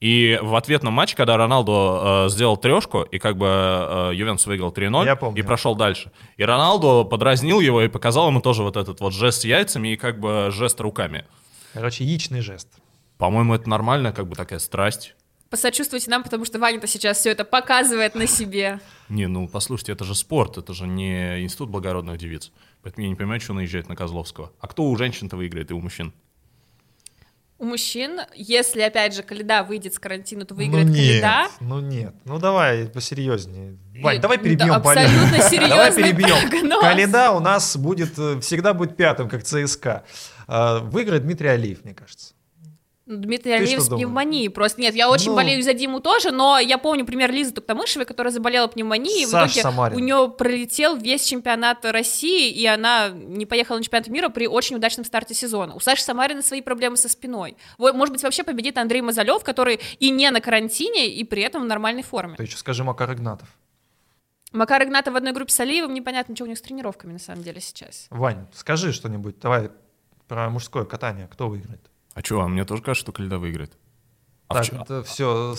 [0.00, 4.72] И в ответном матче, когда Роналдо э, сделал трешку, и как бы э, Ювентус выиграл
[4.72, 5.38] 3-0, Я помню.
[5.38, 6.10] и прошел дальше.
[6.38, 9.96] И Роналдо подразнил его и показал ему тоже вот этот вот жест с яйцами и
[9.96, 11.26] как бы жест руками.
[11.74, 12.68] Короче, яичный жест.
[13.18, 15.14] По-моему, это нормально, как бы такая страсть.
[15.50, 18.80] Посочувствуйте нам, потому что Ваня-то сейчас все это показывает на себе.
[19.08, 22.52] Не, ну послушайте, это же спорт, это же не институт благородных девиц.
[22.82, 24.52] Поэтому я не понимаю, что наезжает на Козловского.
[24.60, 26.14] А кто у женщин-то выиграет и у мужчин?
[27.60, 31.48] У мужчин, если, опять же, Каледа выйдет с карантина, то выиграет ну нет, Каледа.
[31.60, 32.14] ну нет.
[32.24, 33.76] Ну давай посерьезнее.
[34.02, 35.04] Вань, давай да, перебьем Полину.
[35.04, 36.50] абсолютно серьезный Давай перебьем.
[36.50, 36.80] прогноз.
[36.80, 40.04] Каледа у нас будет, э, всегда будет пятым, как ЦСКА.
[40.46, 42.32] А, Выиграет Дмитрий Алиев, мне кажется.
[43.10, 44.48] Ну, Дмитрий Алиев с пневмонией.
[44.50, 45.36] Просто нет, я очень Ну.
[45.36, 49.30] болею за Диму тоже, но я помню пример Лизы Туктамышевой, которая заболела пневмонией, и в
[49.30, 49.96] итоге Самарин.
[49.96, 54.76] у нее пролетел весь чемпионат России, и она не поехала на чемпионат мира при очень
[54.76, 55.74] удачном старте сезона.
[55.74, 57.56] У Саши Самарина свои проблемы со спиной.
[57.78, 61.66] Может быть, вообще победит Андрей Мазалев, который и не на карантине, и при этом в
[61.66, 62.36] нормальной форме.
[62.36, 63.48] Ты еще скажи Макар Игнатов.
[64.52, 67.42] Макар Игнатов в одной группе с Алиевым, непонятно, что у них с тренировками на самом
[67.42, 68.06] деле сейчас.
[68.10, 69.40] Вань, скажи что-нибудь.
[69.40, 69.70] Давай
[70.28, 71.28] про мужское катание.
[71.28, 71.89] Кто выиграет?
[72.14, 73.72] А что, а мне тоже кажется, что Кальда выиграет.
[74.50, 75.54] А, так, в, это все.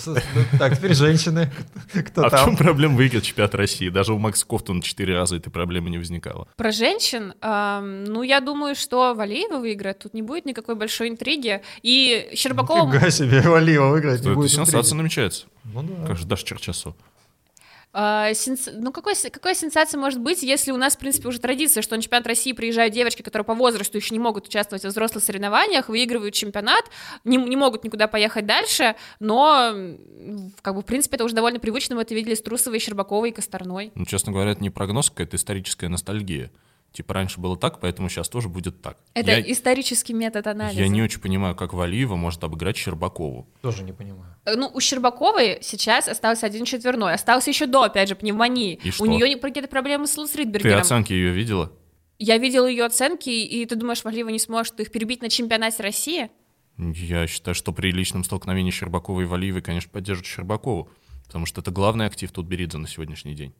[0.58, 1.50] Так, теперь женщины.
[2.08, 2.56] Кто а в чем там?
[2.58, 3.88] проблема выиграть чемпионат России?
[3.88, 6.46] Даже у Макса Кофтона четыре раза этой проблемы не возникало.
[6.56, 11.62] Про женщин, ам, ну, я думаю, что Валеева выиграет, тут не будет никакой большой интриги.
[11.80, 12.86] И Щербакова...
[12.86, 14.50] Нифига себе, Валиева выиграть не Это будет.
[14.50, 15.46] сенсация намечается.
[15.64, 16.08] Ну да.
[16.08, 16.94] Как же даже Черчесу.
[17.92, 21.82] А, сенс- Ну, какой, какая сенсация может быть, если у нас, в принципе, уже традиция,
[21.82, 25.22] что на чемпионат России приезжают девочки, которые по возрасту еще не могут участвовать в взрослых
[25.22, 26.84] соревнованиях, выигрывают чемпионат,
[27.24, 29.74] не, не могут никуда поехать дальше, но,
[30.62, 33.32] как бы, в принципе, это уже довольно привычно, мы это видели с Трусовой, Щербаковой и
[33.32, 33.92] Косторной.
[33.94, 36.50] Ну, честно говоря, это не прогноз, какая-то историческая ностальгия.
[36.92, 38.98] Типа раньше было так, поэтому сейчас тоже будет так.
[39.14, 40.78] Это я, исторический метод анализа.
[40.80, 43.48] я не очень понимаю, как Валиева может обыграть Щербакову.
[43.62, 44.36] Тоже не понимаю.
[44.44, 47.14] Э, Ну, у Щербаковой сейчас остался один четверной.
[47.14, 48.78] Остался еще до, опять же, пневмонии.
[48.84, 49.04] И что?
[49.04, 50.80] У нее какие-то проблемы с Лус Ты Ридбергером.
[50.80, 51.72] оценки ее видела?
[52.18, 56.30] Я видела ее оценки, и ты думаешь, Валиева не сможет их перебить на чемпионате России?
[56.76, 60.90] Я считаю, что при личном столкновении Щербаковой и Валиевой, конечно, поддержат Щербакову,
[61.26, 63.54] потому что это главный актив тут Беридзе на сегодняшний день.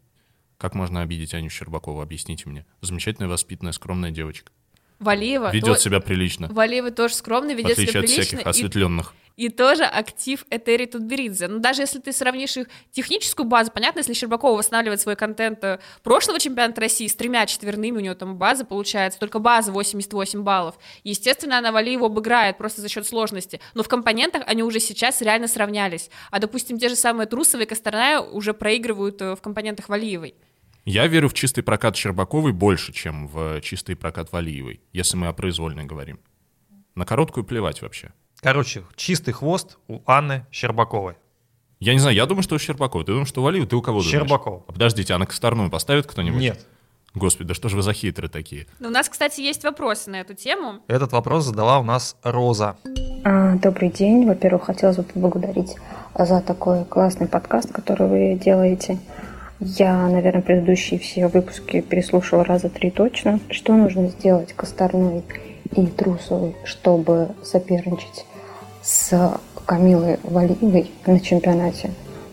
[0.62, 2.00] Как можно обидеть Аню Щербакову?
[2.00, 2.64] Объясните мне.
[2.82, 4.52] Замечательная, воспитанная, скромная девочка.
[5.00, 8.46] Валиева, Ведет то- себя прилично, Валиева тоже скромный, в ведет себя отличие от прилично, всяких
[8.46, 9.14] осветленных.
[9.36, 11.48] и тоже актив Этери Тутберидзе.
[11.48, 15.80] Но даже если ты сравнишь их техническую базу, понятно, если Щербакова восстанавливает свой контент э,
[16.04, 20.76] прошлого чемпионата России с тремя четверными, у нее там база получается, только база 88 баллов.
[21.02, 23.60] Естественно, она Валиеву обыграет просто за счет сложности.
[23.74, 26.08] Но в компонентах они уже сейчас реально сравнялись.
[26.30, 30.36] А, допустим, те же самые Трусовые и Косторная уже проигрывают э, в компонентах Валиевой.
[30.84, 35.32] Я верю в чистый прокат Щербаковой больше, чем в чистый прокат Валиевой, если мы о
[35.32, 36.18] произвольной говорим.
[36.96, 38.10] На короткую плевать вообще.
[38.40, 41.14] Короче, чистый хвост у Анны Щербаковой.
[41.78, 43.04] Я не знаю, я думаю, что у Щербакова.
[43.04, 43.68] Ты думаешь, что у Валиевой?
[43.68, 44.10] Ты у кого думаешь?
[44.10, 44.64] Щербакова.
[44.66, 46.40] А Подождите, а на Косторную поставит кто-нибудь?
[46.40, 46.66] Нет.
[47.14, 48.66] Господи, да что же вы за хитрые такие?
[48.80, 50.80] Но у нас, кстати, есть вопросы на эту тему.
[50.88, 52.76] Этот вопрос задала у нас Роза.
[53.24, 54.26] А, Добрый день.
[54.26, 55.76] Во-первых, хотелось бы поблагодарить
[56.18, 58.98] за такой классный подкаст, который вы делаете.
[59.64, 63.38] Я, наверное, предыдущие все выпуски переслушала раза три точно.
[63.48, 65.22] Что нужно сделать Косторной
[65.76, 68.26] и Трусовой, чтобы соперничать
[68.82, 71.90] с Камилой Валиевой на чемпионате?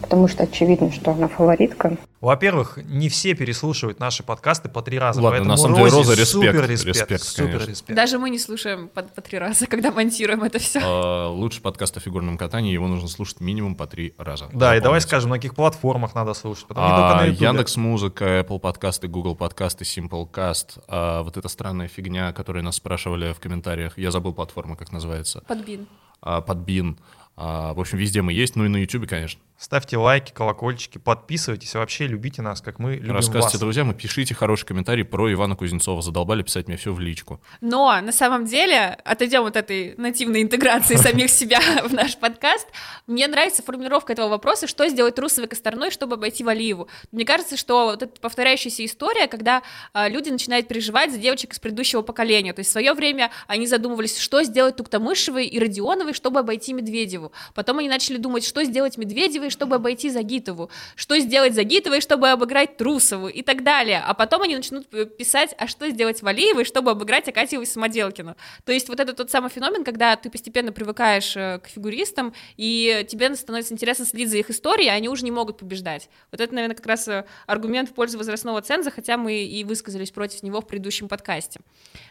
[0.10, 1.96] Потому что очевидно, что она фаворитка.
[2.20, 5.22] Во-первых, не все переслушивают наши подкасты по три раза.
[5.22, 7.70] Ладно, поэтому на самом деле, Розе Роза, респект, супер респект, респект, супер конечно.
[7.70, 7.96] респект.
[7.96, 10.80] Даже мы не слушаем по, по три раза, когда монтируем это все.
[10.84, 14.46] А, Лучший подкаст о фигурном катании, его нужно слушать минимум по три раза.
[14.52, 15.08] Да, и давай Запомните.
[15.08, 16.66] скажем, на каких платформах надо слушать.
[16.66, 17.48] Потому не только А.
[17.50, 20.82] Яндекс Музыка, Apple подкасты, Google подкасты, Simplecast.
[20.88, 23.96] А, вот эта странная фигня, которую нас спрашивали в комментариях.
[24.00, 25.44] Я забыл платформу, как называется.
[25.48, 25.86] Подбин.
[26.20, 26.98] А, Подбин.
[27.38, 29.40] А, в общем, везде мы есть, ну и на YouTube, конечно.
[29.60, 33.60] Ставьте лайки, колокольчики, подписывайтесь, вообще любите нас, как мы любим Рассказывайте вас.
[33.60, 36.02] друзьям и пишите хороший комментарий про Ивана Кузнецова.
[36.02, 37.42] Задолбали писать мне все в личку.
[37.60, 42.68] Но на самом деле, отойдем от этой нативной интеграции самих себя в наш подкаст,
[43.06, 46.88] мне нравится формулировка этого вопроса, что сделать Трусовой Косторной, чтобы обойти Валиеву.
[47.12, 51.60] Мне кажется, что вот эта повторяющаяся история, когда а, люди начинают переживать за девочек из
[51.60, 52.54] предыдущего поколения.
[52.54, 57.34] То есть в свое время они задумывались, что сделать Туктамышевой и Родионовой, чтобы обойти Медведеву.
[57.54, 62.78] Потом они начали думать, что сделать Медведевой, чтобы обойти Загитову, что сделать Загитовой, чтобы обыграть
[62.78, 64.04] Трусову и так далее.
[64.06, 68.36] А потом они начнут писать, а что сделать Валиевой, чтобы обыграть Акатьеву и Самоделкину.
[68.66, 73.06] То есть вот это тот самый феномен, когда ты постепенно привыкаешь э, к фигуристам, и
[73.10, 76.10] тебе становится интересно следить за их историей, а они уже не могут побеждать.
[76.32, 80.12] Вот это, наверное, как раз э, аргумент в пользу возрастного ценза, хотя мы и высказались
[80.12, 81.60] против него в предыдущем подкасте.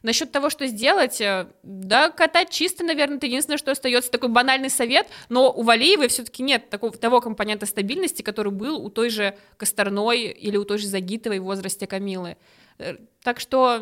[0.03, 4.70] Насчет того, что сделать, э, да, катать чисто, наверное, это единственное, что остается такой банальный
[4.70, 9.37] совет, но у Валиевой все-таки нет такого, того компонента стабильности, который был у той же
[9.57, 12.37] Косторной или у той же Загитовой в возрасте Камилы.
[12.79, 13.81] Э, Так что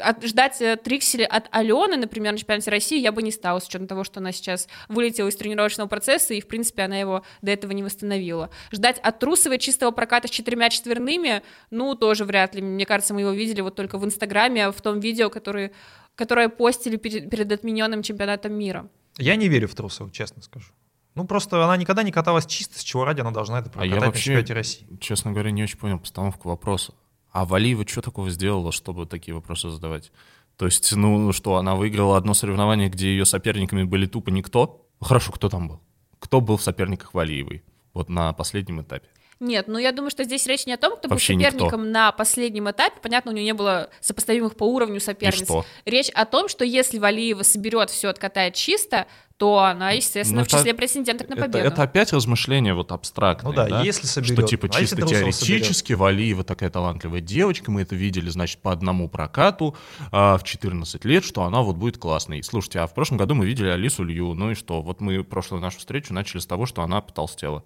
[0.00, 3.66] от- ждать э, трикселя от Алены, например, на чемпионате России я бы не стала, с
[3.66, 7.50] учетом того, что она сейчас вылетела из тренировочного процесса, и, в принципе, она его до
[7.50, 8.50] этого не восстановила.
[8.70, 12.62] Ждать от Трусовой чистого проката с четырьмя четверными, ну, тоже вряд ли.
[12.62, 15.72] Мне кажется, мы его видели вот только в Инстаграме, в том видео, которое,
[16.14, 18.88] которое постили перед, перед отмененным чемпионатом мира.
[19.18, 20.72] Я не верю в Трусову, честно скажу.
[21.14, 23.90] Ну, просто она никогда не каталась чисто, с чего ради она должна это А я
[23.92, 24.86] прокатать на вообще, чемпионате России.
[25.00, 26.94] честно говоря, не очень понял постановку вопроса.
[27.32, 30.12] А Валиева что такого сделала, чтобы такие вопросы задавать?
[30.56, 34.86] То есть, ну что, она выиграла одно соревнование, где ее соперниками были тупо никто?
[35.00, 35.80] Хорошо, кто там был?
[36.18, 37.62] Кто был в соперниках Валиевой?
[37.94, 39.08] Вот на последнем этапе.
[39.42, 41.52] Нет, ну я думаю, что здесь речь не о том, кто Вообще был никто.
[41.52, 42.94] соперником на последнем этапе.
[43.02, 45.42] Понятно, у нее не было сопоставимых по уровню соперниц.
[45.44, 45.64] что?
[45.84, 49.06] Речь о том, что если Валиева соберет все, откатает чисто,
[49.38, 51.66] то она, естественно, Ну, в это- числе претенденток на Это, победу.
[51.66, 54.38] это опять размышление вот абстрактное, Ну да, если соберет.
[54.38, 59.08] Что типа А чисто теоретически Валиева такая талантливая девочка, мы это видели, значит, по одному
[59.08, 59.76] прокату
[60.12, 62.44] а, в 14 лет, что она вот будет классной.
[62.44, 64.80] Слушайте, а в прошлом году мы видели Алису Лью, ну и что?
[64.82, 67.64] Вот мы прошлую нашу встречу начали с того, что она потолстела.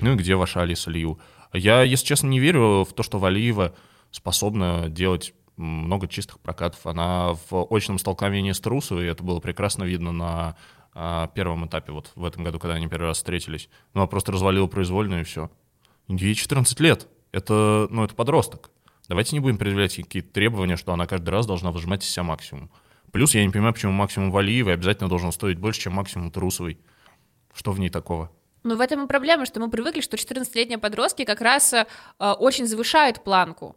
[0.00, 1.18] Ну и где ваша Алиса Лью?
[1.52, 3.74] Я, если честно, не верю в то, что Валиева
[4.10, 6.86] способна делать много чистых прокатов.
[6.86, 10.56] Она в очном столкновении с Трусовой, это было прекрасно видно на
[10.94, 13.68] а, первом этапе, вот в этом году, когда они первый раз встретились.
[13.94, 15.50] Ну, она просто развалила произвольную и все.
[16.08, 17.08] Ей 14 лет.
[17.32, 18.70] Это, ну, это подросток.
[19.08, 22.70] Давайте не будем предъявлять какие-то требования, что она каждый раз должна выжимать из себя максимум.
[23.12, 26.78] Плюс я не понимаю, почему максимум Валиевой обязательно должен стоить больше, чем максимум Трусовой.
[27.52, 28.30] Что в ней такого?
[28.62, 31.86] Ну, в этом и проблема, что мы привыкли, что 14-летние подростки как раз э,
[32.18, 33.76] очень завышают планку.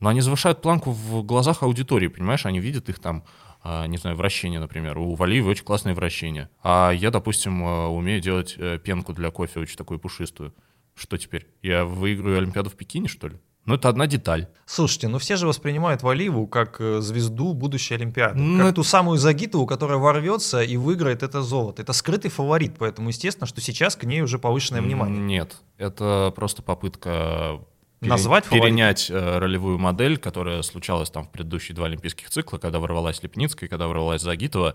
[0.00, 2.44] Но они завышают планку в глазах аудитории, понимаешь?
[2.44, 3.24] Они видят их там,
[3.62, 4.98] а, не знаю, вращение, например.
[4.98, 6.50] У Валиевой очень классное вращение.
[6.62, 10.54] А я, допустим, а, умею делать э, пенку для кофе, очень такую пушистую.
[10.94, 11.48] Что теперь?
[11.62, 13.38] Я выиграю Олимпиаду в Пекине, что ли?
[13.66, 14.46] Ну, это одна деталь.
[14.66, 18.38] Слушайте, ну все же воспринимают Валиеву как э, звезду будущей Олимпиады.
[18.38, 21.80] Ну, как ту самую Загитову, которая ворвется и выиграет это золото.
[21.82, 25.18] Это скрытый фаворит, поэтому естественно, что сейчас к ней уже повышенное внимание.
[25.20, 27.60] Нет, это просто попытка
[28.00, 28.66] пере- Назвать фаворита?
[28.66, 33.68] перенять э, ролевую модель, которая случалась там в предыдущие два олимпийских цикла, когда ворвалась Лепницкая,
[33.70, 34.74] когда ворвалась Загитова,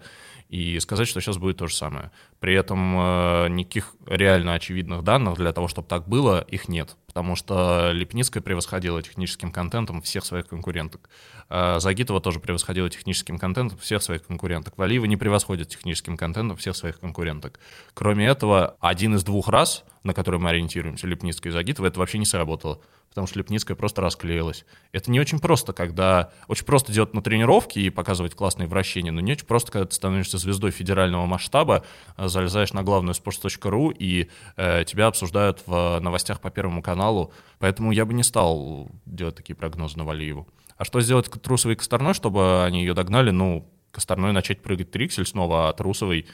[0.50, 2.12] и сказать, что сейчас будет то же самое.
[2.40, 6.98] При этом э, никаких реально очевидных данных для того, чтобы так было, их нет.
[7.06, 11.08] Потому что Лепницкая превосходила техническим контентом всех своих конкуренток.
[11.50, 14.76] Э, Загитова тоже превосходила техническим контентом всех своих конкуренток.
[14.76, 17.60] Валиева не превосходит техническим контентом всех своих конкуренток.
[17.94, 22.18] Кроме этого, один из двух раз, на который мы ориентируемся, Лепницкая и Загитова, это вообще
[22.18, 22.82] не сработало.
[23.10, 24.66] Потому что Лепницкая просто расклеилась.
[24.92, 26.32] Это не очень просто, когда...
[26.48, 29.96] Очень просто делать на тренировке и показывать классные вращения, но не очень просто, когда ты
[29.96, 31.84] становишься звездой федерального масштаба,
[32.18, 37.32] э, залезаешь на главную sports.ru и э, тебя обсуждают в новостях по Первому каналу.
[37.60, 40.48] Поэтому я бы не стал делать такие прогнозы на Валиеву.
[40.78, 43.32] А что сделать Трусовой и Косторной, чтобы они ее догнали?
[43.32, 46.26] Ну, Косторной начать прыгать триксель снова, а Трусовой...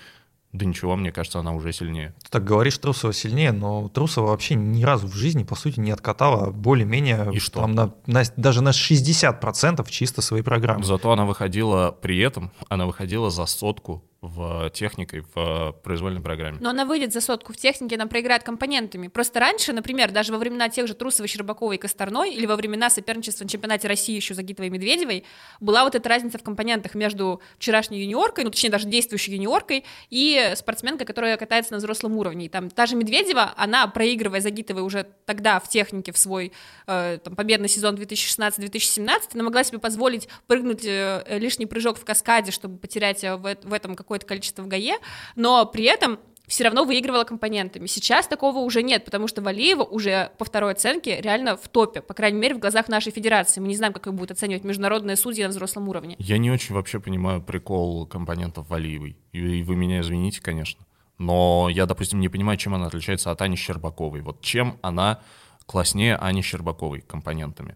[0.55, 2.13] Да ничего, мне кажется, она уже сильнее.
[2.23, 5.91] Ты так говоришь, Трусова сильнее, но Трусова вообще ни разу в жизни, по сути, не
[5.91, 7.59] откатала более-менее И что?
[7.59, 10.83] там на- на- даже на 60% чисто своей программы.
[10.85, 16.57] Зато она выходила при этом, она выходила за сотку в техникой в произвольной программе.
[16.59, 19.07] Но она выйдет за сотку в технике, она проиграет компонентами.
[19.07, 22.89] Просто раньше, например, даже во времена тех же Трусовой, Щербаковой и Косторной, или во времена
[22.89, 25.23] соперничества на чемпионате России еще Загитовой и Медведевой,
[25.59, 30.53] была вот эта разница в компонентах между вчерашней юниоркой, ну, точнее, даже действующей юниоркой, и
[30.55, 32.47] спортсменкой, которая катается на взрослом уровне.
[32.47, 36.51] И там та же Медведева, она, проигрывая Загитовой уже тогда в технике в свой
[36.87, 42.51] э, там, победный сезон 2016-2017, она могла себе позволить прыгнуть э, лишний прыжок в каскаде,
[42.51, 44.97] чтобы потерять э, в, в этом какое-то количество в ГАЕ,
[45.35, 47.87] но при этом все равно выигрывала компонентами.
[47.87, 52.13] Сейчас такого уже нет, потому что Валиева уже по второй оценке реально в топе, по
[52.13, 53.59] крайней мере, в глазах нашей федерации.
[53.59, 56.15] Мы не знаем, как их будут оценивать международные судьи на взрослом уровне.
[56.19, 59.17] Я не очень вообще понимаю прикол компонентов Валиевой.
[59.31, 60.85] И вы меня извините, конечно.
[61.17, 64.21] Но я, допустим, не понимаю, чем она отличается от Ани Щербаковой.
[64.21, 65.21] Вот чем она
[65.65, 67.75] класснее Ани Щербаковой компонентами.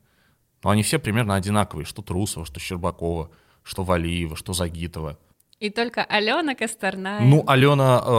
[0.63, 1.85] Но они все примерно одинаковые.
[1.85, 3.31] Что Трусова, что Щербакова,
[3.63, 5.17] что Валиева, что Загитова.
[5.59, 7.19] И только Алена Косторная.
[7.19, 8.09] Ну, Алена э,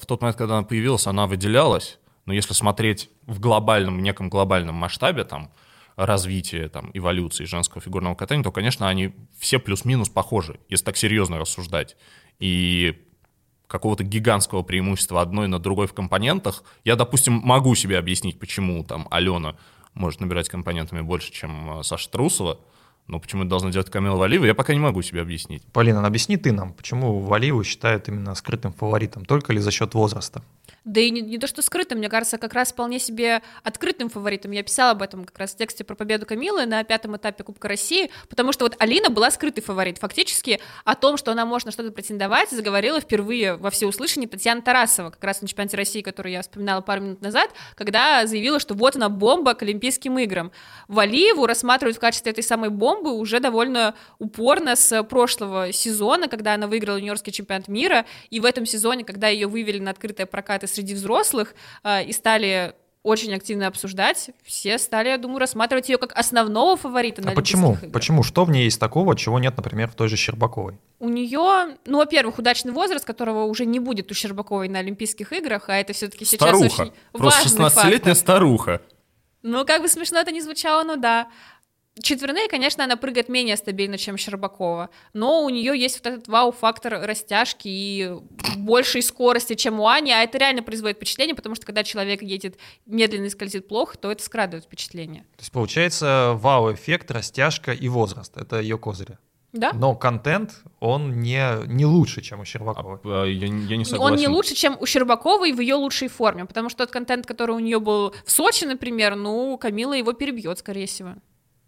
[0.00, 1.98] в тот момент, когда она появилась, она выделялась.
[2.24, 5.50] Но если смотреть в глобальном, неком глобальном масштабе, там,
[5.96, 11.38] развития, там, эволюции женского фигурного катания, то, конечно, они все плюс-минус похожи, если так серьезно
[11.38, 11.96] рассуждать.
[12.38, 13.02] И
[13.66, 19.06] какого-то гигантского преимущества одной над другой в компонентах, я, допустим, могу себе объяснить, почему там
[19.10, 19.56] Алена
[19.94, 22.58] может набирать компонентами больше, чем э, Саша Трусова,
[23.08, 25.62] но почему это должна делать Камила Валиева, я пока не могу себе объяснить.
[25.72, 30.42] Полина, объясни ты нам, почему Валиеву считают именно скрытым фаворитом, только ли за счет возраста?
[30.84, 34.52] Да и не, не то, что скрытым, мне кажется, как раз вполне себе открытым фаворитом.
[34.52, 37.68] Я писала об этом как раз в тексте про победу Камилы на пятом этапе Кубка
[37.68, 39.98] России, потому что вот Алина была скрытый фаворит.
[39.98, 45.10] Фактически о том, что она может на что-то претендовать, заговорила впервые во всеуслышание Татьяна Тарасова,
[45.10, 48.96] как раз на чемпионате России, который я вспоминала пару минут назад, когда заявила, что вот
[48.96, 50.52] она бомба к Олимпийским играм.
[50.88, 56.66] Валиеву рассматривают в качестве этой самой бомбы уже довольно упорно с прошлого сезона, когда она
[56.66, 60.26] выиграла юниорский чемпионат мира, и в этом сезоне, когда ее вывели на открытые
[60.56, 65.96] прокаты среди взрослых э, и стали очень активно обсуждать, все стали, я думаю, рассматривать ее
[65.96, 67.74] как основного фаворита на а почему?
[67.74, 67.92] играх.
[67.92, 68.24] Почему?
[68.24, 70.80] Что в ней есть такого, чего нет, например, в той же Щербаковой?
[70.98, 75.68] У нее, ну, во-первых, удачный возраст, которого уже не будет у Щербаковой на Олимпийских играх,
[75.68, 76.82] а это все-таки сейчас старуха.
[76.82, 78.16] очень Просто важный 16-летняя фактор.
[78.16, 78.80] старуха.
[79.42, 81.28] Ну, как бы смешно это не звучало, но да.
[82.02, 87.00] Четверные, конечно, она прыгает менее стабильно, чем Щербакова, но у нее есть вот этот вау-фактор
[87.00, 88.10] растяжки и
[88.56, 92.58] большей скорости, чем у Ани, а это реально производит впечатление, потому что когда человек едет
[92.84, 95.22] медленно и скользит плохо, то это скрадывает впечатление.
[95.36, 98.36] То есть получается вау-эффект, растяжка и возраст.
[98.36, 99.18] Это ее козыри.
[99.52, 99.72] Да?
[99.72, 102.98] Но контент, он не, не лучше, чем у Щербаковой.
[103.04, 104.12] А, я, я не согласен.
[104.12, 107.56] Он не лучше, чем у Щербаковой в ее лучшей форме, потому что тот контент, который
[107.56, 111.14] у нее был в Сочи, например, ну, Камила его перебьет, скорее всего.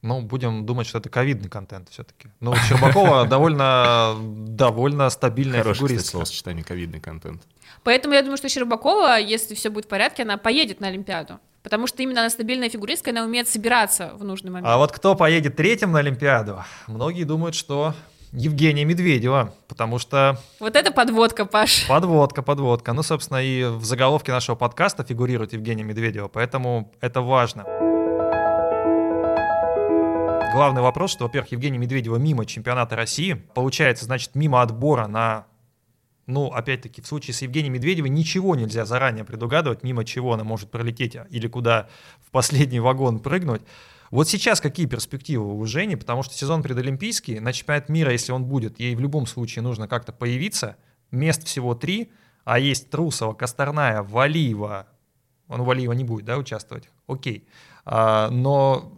[0.02, 2.28] Ну, будем думать, что это ковидный контент все-таки.
[2.40, 6.11] Ну, Щербакова довольно, довольно стабильная Хорошее, фигуристка.
[6.11, 7.42] словосочетание ковидный контент.
[7.82, 11.40] Поэтому я думаю, что Щербакова, если все будет в порядке, она поедет на Олимпиаду.
[11.64, 14.68] Потому что именно она стабильная фигуристка, она умеет собираться в нужный момент.
[14.68, 16.64] А вот кто поедет третьим на Олимпиаду?
[16.87, 17.94] Многие думают, что
[18.32, 21.87] Евгения Медведева, потому что Вот это подводка, Паш.
[21.88, 22.92] подводка, подводка.
[22.92, 27.64] Ну, собственно, и в заголовке нашего подкаста фигурирует Евгения Медведева, поэтому это важно.
[30.52, 35.46] Главный вопрос, что, во-первых, Евгения Медведева мимо чемпионата России, получается, значит, мимо отбора на
[36.28, 40.70] ну, опять-таки, в случае с Евгением Медведевой ничего нельзя заранее предугадывать, мимо чего она может
[40.70, 41.88] пролететь или куда
[42.20, 43.62] в последний вагон прыгнуть.
[44.11, 48.44] Вот сейчас какие перспективы у Жени, потому что сезон предолимпийский, на чемпионат мира, если он
[48.44, 50.76] будет, ей в любом случае нужно как-то появиться,
[51.11, 52.11] мест всего три,
[52.44, 54.87] а есть Трусова, Косторная, Валиева,
[55.48, 57.46] ну, Валиева не будет, да, участвовать, окей,
[57.84, 58.97] а, но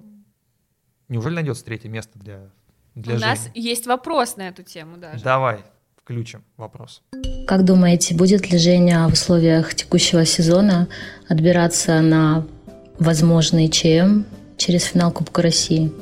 [1.10, 2.48] неужели найдется третье место для,
[2.94, 3.30] для У Жени?
[3.30, 5.22] нас есть вопрос на эту тему даже.
[5.22, 5.60] Давай,
[6.02, 7.02] включим вопрос.
[7.46, 10.88] Как думаете, будет ли Женя в условиях текущего сезона
[11.28, 12.46] отбираться на
[12.98, 14.24] возможный ЧМ
[14.56, 15.92] через финал Кубка России?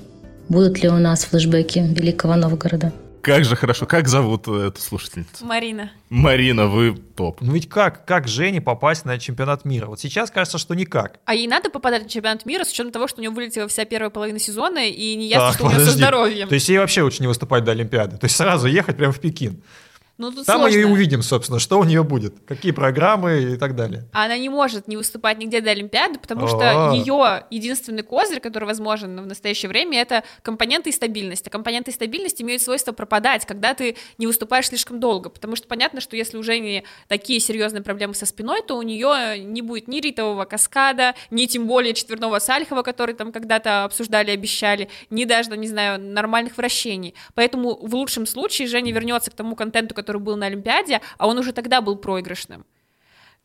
[0.48, 2.92] Будут ли у нас флешбеки Великого Новгорода?
[3.22, 3.86] Как же хорошо.
[3.86, 5.44] Как зовут э, эту слушательницу?
[5.44, 5.90] Марина.
[6.08, 7.40] Марина, вы топ.
[7.40, 9.86] Ну ведь как, как Жене попасть на чемпионат мира?
[9.86, 11.18] Вот сейчас кажется, что никак.
[11.24, 13.84] А ей надо попадать на чемпионат мира с учетом того, что у нее вылетела вся
[13.84, 15.98] первая половина сезона, и не ясно, Так, что у нее со подожди.
[16.02, 16.48] здоровьем.
[16.48, 18.16] То есть ей вообще лучше не выступать до Олимпиады.
[18.18, 19.62] То есть сразу ехать прямо в Пекин.
[20.18, 20.88] Ну, тут Там мы сложно.
[20.88, 24.04] и увидим, собственно, что у нее будет, какие программы и так далее.
[24.12, 26.48] Она не может не выступать нигде до Олимпиады, потому А.
[26.48, 31.46] что ее единственный козырь, который возможен в настоящее время, это компоненты и стабильность.
[31.46, 35.30] А компоненты и стабильность имеют свойство пропадать, когда ты не выступаешь слишком долго.
[35.30, 39.38] Потому что понятно, что если у Жени такие серьезные проблемы со спиной, то у нее
[39.38, 44.88] не будет ни ритового каскада, ни тем более четверного сальхова, который там когда-то обсуждали, обещали,
[45.10, 47.14] ни даже, не знаю, нормальных вращений.
[47.34, 51.38] Поэтому в лучшем случае Женя вернется к тому контенту, который был на Олимпиаде, а он
[51.38, 52.64] уже тогда был проигрышным.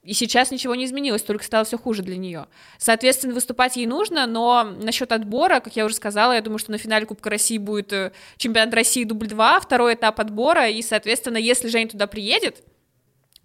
[0.04, 2.48] И сейчас ничего не изменилось, только стало все хуже для нее.
[2.78, 6.78] Соответственно, выступать ей нужно, но насчет отбора, как я уже сказала, я думаю, что на
[6.78, 11.70] финале Кубка России будет э, чемпионат России дубль 2, второй этап отбора, и, соответственно, если
[11.70, 12.64] Женя туда приедет,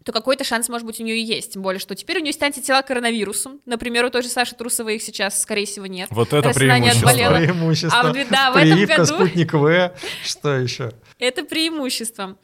[0.04, 1.52] то какой-то шанс, может быть, у нее и есть.
[1.52, 3.60] Тем более, что теперь у нее есть антитела к коронавирусу.
[3.66, 6.08] Например, у той же Саши Трусовой их сейчас, скорее всего, нет.
[6.10, 7.36] Вот это она не преимущество.
[7.36, 8.00] Преимущество.
[8.00, 9.92] А в, да, в этом году спутник В.
[10.24, 10.92] Что еще?
[11.18, 12.38] это преимущество.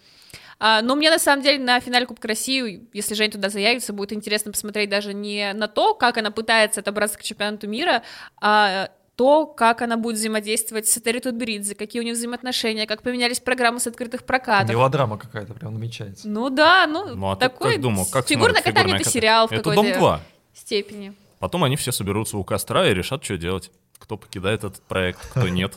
[0.58, 4.12] А, но мне на самом деле на финале Кубка России, если Жень туда заявится, будет
[4.12, 8.02] интересно посмотреть даже не на то, как она пытается отобраться к чемпионату мира,
[8.40, 13.38] а то, как она будет взаимодействовать с Этери Тутберидзе, какие у них взаимоотношения, как поменялись
[13.38, 14.70] программы с открытых прокатов.
[14.70, 16.28] Мелодрама какая-то прям намечается.
[16.28, 19.62] Ну да, ну, Ну, а такой как думал, как фигурное катание— это сериал в Это
[19.62, 20.20] какой-то «Дом 2».
[20.54, 21.14] степени.
[21.38, 23.70] Потом они все соберутся у костра и решат, что делать.
[23.98, 25.74] Кто покидает этот проект, кто нет.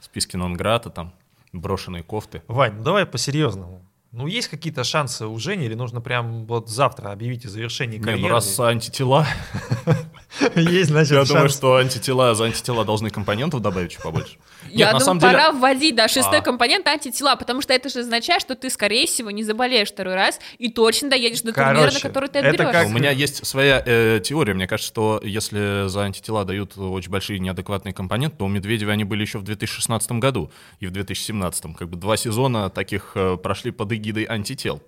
[0.00, 1.12] Списки Нонграта, там,
[1.52, 2.42] брошенные кофты.
[2.46, 3.85] Вань, ну давай по-серьезному.
[4.16, 8.02] Ну, есть какие-то шансы у Жени, или нужно прям вот завтра объявить о завершении Не,
[8.04, 8.22] карьеры?
[8.22, 9.26] ну раз антитела,
[10.54, 14.36] Есть, значит, я думаю, что антитела, за антитела должны компонентов добавить чуть побольше.
[14.68, 16.42] Я на думаю, самом деле- пора вводить, да, шестой А.
[16.42, 20.38] компонент антитела, потому что это же означает, что ты, скорее всего, не заболеешь второй раз
[20.58, 22.72] и точно доедешь до турнира, на который ты отберешься.
[22.72, 24.52] как- У меня есть своя э, теория.
[24.54, 29.04] Мне кажется, что если за антитела дают очень большие неадекватные компоненты, то у Медведева они
[29.04, 30.50] были еще в 2016 году
[30.80, 31.76] и в 2017.
[31.76, 34.82] Как бы два сезона таких э, прошли под эгидой антител.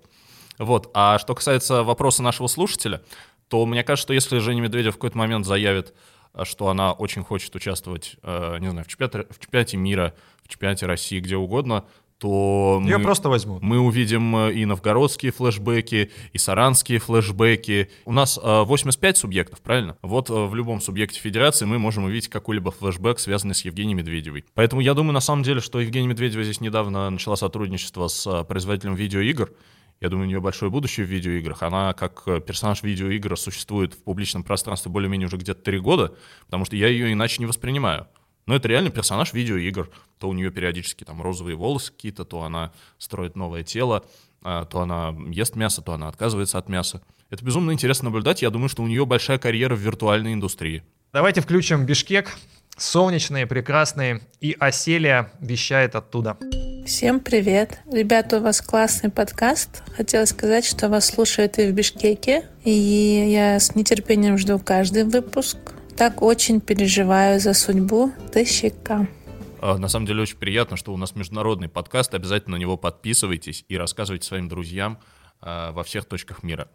[0.57, 0.89] Вот.
[0.93, 3.01] А что касается вопроса нашего слушателя,
[3.47, 5.93] то мне кажется, что если Женя Медведев в какой-то момент заявит,
[6.33, 10.13] э, что она очень хочет участвовать, э, не знаю, в чемпионате, в чемпионате мира,
[10.43, 11.85] в чемпионате России, где угодно,
[12.19, 13.61] то Ее мы- просто возьмут.
[13.63, 17.89] мы увидим э, и новгородские флешбеки, и саранские флешбеки.
[18.05, 19.97] У нас э, 85 субъектов, правильно?
[20.01, 24.43] Вот э, в любом субъекте федерации мы можем увидеть какой-либо флешбэк, связанный с Евгенией Медведевой.
[24.53, 28.43] Поэтому я думаю, на самом деле, что Евгения Медведева здесь недавно начала сотрудничество с э,
[28.43, 29.51] производителем видеоигр.
[30.01, 31.61] Я думаю, у нее большое будущее в видеоиграх.
[31.63, 36.13] Она как э, персонаж видеоигр существует в публичном пространстве более-менее уже где-то три года,
[36.45, 38.07] потому что я ее иначе не воспринимаю.
[38.49, 39.91] Но это реально персонаж видеоигр.
[40.17, 44.03] То у нее периодически там розовые волосы какие-то, то она строит новое тело,
[44.41, 47.03] а, то она ест мясо, то она отказывается от мяса.
[47.29, 48.41] Это безумно интересно наблюдать.
[48.41, 50.81] Я думаю, что у нее большая карьера в виртуальной индустрии.
[51.13, 52.35] Давайте включим Бишкек.
[52.75, 54.21] Солнечные, прекрасные.
[54.41, 56.35] И Оселия вещает оттуда.
[56.87, 57.77] Всем привет!
[57.91, 59.83] Ребята, у вас классный подкаст.
[59.95, 62.71] Хотела сказать, что вас слушают и в Бишкеке, и
[63.31, 65.59] я с нетерпением жду каждый выпуск.
[65.99, 69.05] Так очень переживаю за судьбу ТЩК.
[69.59, 72.13] А, На самом деле очень приятно, что у нас международный подкаст.
[72.13, 74.99] Обязательно на него подписывайтесь и рассказывайте своим друзьям
[75.41, 76.69] а, во всех точках мира.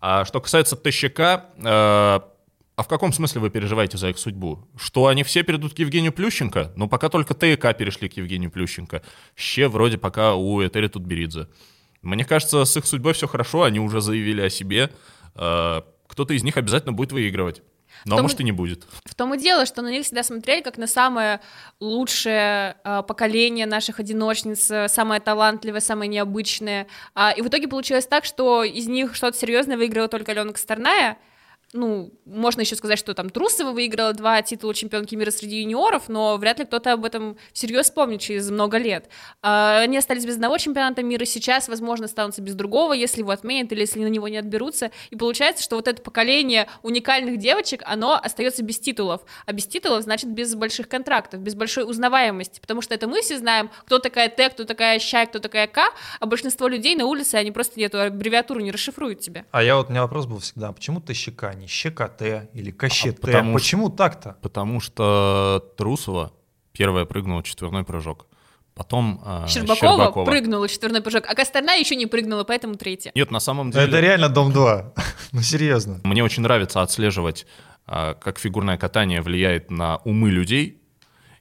[0.00, 2.28] А что касается ТЩК, а
[2.74, 4.66] а в каком смысле вы переживаете за их судьбу?
[4.76, 6.72] Что они все перейдут к Евгению Плющенко?
[6.74, 9.00] Ну, пока только ТК перешли к Евгению Плющенко.
[9.36, 11.46] Ще вроде пока у Этери Тутберидзе.
[12.02, 14.90] Мне кажется, с их судьбой все хорошо, они уже заявили о себе.
[15.34, 17.62] Кто-то из них обязательно будет выигрывать.
[18.06, 18.84] Но том может и- и не будет.
[19.04, 21.40] В том и дело, что на них всегда смотрели как на самое
[21.80, 26.86] лучшее э, поколение наших одиночниц, э, самое талантливое, самое необычное.
[27.14, 31.18] А, и в итоге получилось так, что из них что-то серьезное выиграла только Алена Косторная.
[31.76, 36.36] Ну, можно еще сказать, что там Трусова выиграла два титула чемпионки мира среди юниоров, но
[36.38, 39.08] вряд ли кто-то об этом всерьез вспомнит через много лет.
[39.42, 43.70] А, Они остались без одного чемпионата мира, сейчас, возможно, останутся без другого, если его отменят
[43.72, 44.90] или если на него не отберутся.
[45.10, 49.20] И получается, что вот это поколение уникальных девочек, оно остается без титулов.
[49.44, 52.58] А без титулов значит без больших контрактов, без большой узнаваемости.
[52.60, 55.92] Потому что это мы все знаем, кто такая Т, кто такая Ща, кто такая К,
[56.20, 59.44] а большинство людей на улице, они просто эту аббревиатуру не расшифруют тебе.
[59.50, 63.20] А я вот, у меня вопрос был всегда, почему ТЩК, не ЩКТ или КЩТ?
[63.20, 64.36] потому почему так-то?
[64.42, 66.32] Потому что Трусова
[66.72, 68.26] первая прыгнула четверной прыжок.
[68.74, 70.24] Потом а, Щербакова, Щербакова.
[70.26, 73.10] прыгнула четверной прыжок, а Косторная еще не прыгнула, поэтому третья.
[73.14, 73.86] Нет, на самом деле...
[73.86, 74.92] Это реально Дом-2.
[75.32, 76.00] ну, серьезно.
[76.04, 77.46] Мне очень нравится отслеживать,
[77.86, 80.82] а, как фигурное катание влияет на умы людей.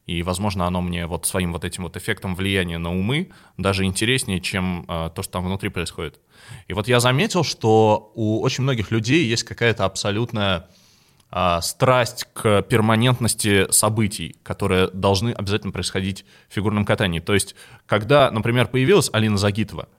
[0.06, 4.40] И, возможно, оно мне вот своим вот этим вот эффектом влияния на умы даже интереснее,
[4.40, 6.20] чем а, то, что там внутри происходит.
[6.68, 10.68] И вот я заметил, что у очень многих людей есть какая-то абсолютная
[11.32, 17.20] а, страсть к перманентности событий, которые должны обязательно происходить в фигурном катании.
[17.20, 17.56] То есть,
[17.88, 19.90] когда, например, появилась Алина Загитова,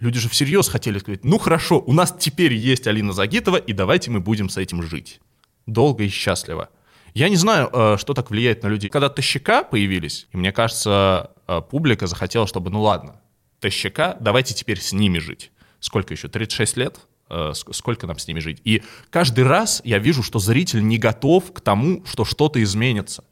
[0.00, 4.10] люди же всерьез хотели сказать, ну хорошо, у нас теперь есть Алина Загитова, и давайте
[4.10, 5.20] мы будем с этим жить.
[5.66, 6.70] Долго и счастливо.
[7.16, 8.90] Я не знаю, э, что так влияет на людей.
[8.90, 13.22] Когда Тащика появились, и мне кажется, э, публика захотела, чтобы, ну ладно,
[13.58, 15.50] Тащика, давайте теперь с ними жить.
[15.80, 16.28] Сколько еще?
[16.28, 16.98] 36 лет?
[17.30, 18.60] Э, ск- Сколько нам с ними жить?
[18.64, 23.24] И каждый раз я вижу, что зритель не готов к тому, что что-то изменится.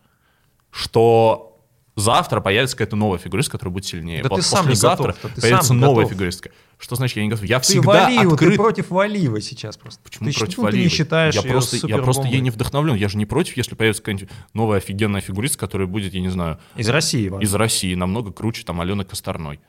[0.70, 1.54] Что
[1.97, 4.22] завтра появится какая-то новая фигуристка, которая будет сильнее.
[4.22, 6.12] Да Вот ты сам не послезавтра готов, да ты появится сам новая готов.
[6.12, 6.51] фигуристка.
[6.78, 7.45] Что значит я не готов?
[7.45, 8.51] Я Ты всегда Валиеву, открыт.
[8.51, 10.03] ты против Валиевой сейчас просто.
[10.03, 12.95] Почему ты, против ну, ты не считаешь я просто, я просто ей не вдохновлен.
[12.97, 16.59] Я же не против, если появится какая-нибудь новая офигенная фигуристка, которая будет, я не знаю...
[16.76, 17.40] Из России, Иван.
[17.40, 19.61] Из России, намного круче, там, Алены Косторной.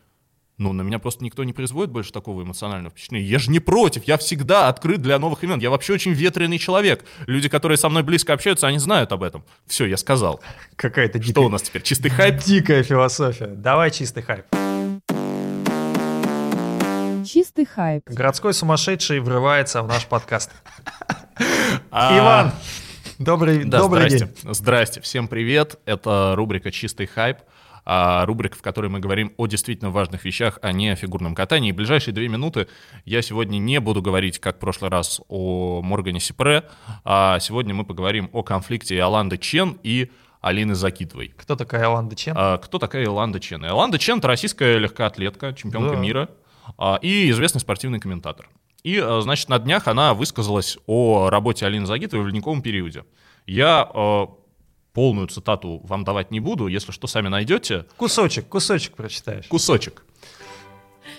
[0.58, 3.26] Ну, на меня просто никто не производит больше такого эмоционального впечатления.
[3.26, 5.60] Я же не против, я всегда открыт для новых имен.
[5.60, 7.04] Я вообще очень ветреный человек.
[7.28, 9.44] Люди, которые со мной близко общаются, они знают об этом.
[9.68, 10.40] Все, я сказал.
[10.78, 11.82] Какая-то Что у нас теперь?
[11.82, 12.38] Чистый хайп?
[12.38, 13.48] Дикая философия.
[13.48, 14.46] Давай чистый хайп.
[17.26, 18.04] Чистый хайп.
[18.08, 20.52] Городской сумасшедший врывается в наш подкаст.
[21.92, 22.52] А, Иван,
[23.20, 24.34] добрый, Да, добрый здрасте.
[24.44, 24.54] день.
[24.54, 25.78] Здрасте, всем привет.
[25.86, 27.40] Это рубрика «Чистый хайп»,
[27.86, 31.70] а, рубрика, в которой мы говорим о действительно важных вещах, а не о фигурном катании.
[31.70, 32.68] И ближайшие две минуты
[33.06, 36.64] я сегодня не буду говорить, как в прошлый раз, о Моргане Сипре,
[37.04, 40.12] а сегодня мы поговорим о конфликте Иоланды Чен и
[40.42, 41.34] Алины Закитовой.
[41.38, 42.34] Кто такая Иоланда Чен?
[42.38, 43.66] А, кто такая Иоланда Чен?
[43.66, 46.00] Иоланда Чен— это российская легкоатлетка, чемпионка Да.
[46.00, 46.30] мира
[46.78, 48.50] а, и известный спортивный комментатор.
[48.84, 53.06] И, а, значит, на днях она высказалась о работе Алины Загитовой в ледниковом периоде.
[53.48, 54.28] Я а,
[54.96, 57.86] полную цитату вам давать не буду, если что, сами найдете.
[57.98, 59.46] Кусочек, кусочек прочитаешь.
[59.48, 60.04] Кусочек.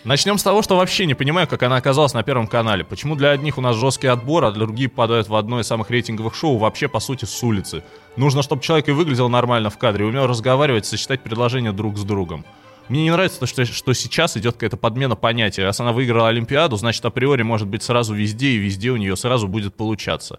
[0.03, 2.85] Начнем с того, что вообще не понимаю, как она оказалась на Первом канале.
[2.85, 5.91] Почему для одних у нас жесткий отбор, а для других попадают в одно из самых
[5.91, 7.83] рейтинговых шоу вообще, по сути, с улицы.
[8.16, 12.45] Нужно, чтобы человек и выглядел нормально в кадре, умел разговаривать, сочетать предложения друг с другом.
[12.89, 15.64] Мне не нравится то, что, что сейчас идет какая-то подмена понятия.
[15.64, 19.49] Раз она выиграла Олимпиаду, значит, априори может быть сразу везде, и везде у нее сразу
[19.49, 20.39] будет получаться.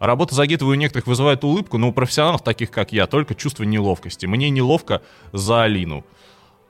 [0.00, 4.24] Работа Загитовой у некоторых вызывает улыбку, но у профессионалов, таких как я, только чувство неловкости.
[4.24, 6.06] Мне неловко за Алину.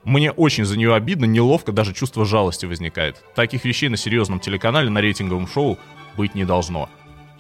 [0.02, 3.22] Мне очень за нее обидно, неловко, даже чувство жалости возникает.
[3.36, 5.78] Таких вещей на серьезном телеканале, на рейтинговом шоу
[6.16, 6.88] быть не должно.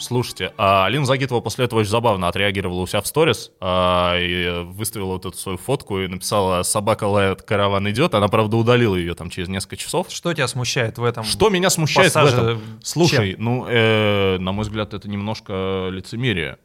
[0.00, 4.64] Слушайте, а Алина Загитова после этого очень забавно отреагировала у себя в сторис а, и
[4.64, 8.14] выставила вот эту свою фотку и написала «Собака лает, караван идет».
[8.14, 10.06] Она, правда, удалила ее там через несколько часов.
[10.10, 11.24] Что тебя смущает в этом?
[11.24, 12.62] Что меня смущает в пассаже этом?
[12.82, 13.44] Слушай, Чен?
[13.44, 16.58] ну, э, на мой взгляд, это немножко лицемерие.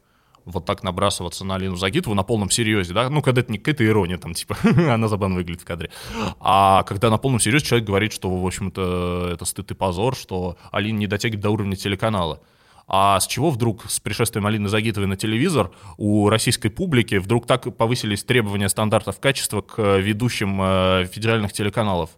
[0.45, 3.09] Вот так набрасываться на Алину Загитову на полном серьезе, да?
[3.09, 5.89] Ну, когда это не какая-то ирония, там, типа, она забавно выглядит в кадре.
[6.39, 10.57] А когда на полном серьезе человек говорит, что, в общем-то, это стыд и позор, что
[10.71, 12.39] Алина не дотягивает до уровня телеканала.
[12.87, 17.75] А с чего вдруг с пришествием Алины Загитовой на телевизор у российской публики вдруг так
[17.75, 22.11] повысились требования стандартов качества к ведущим э, федеральных телеканалов?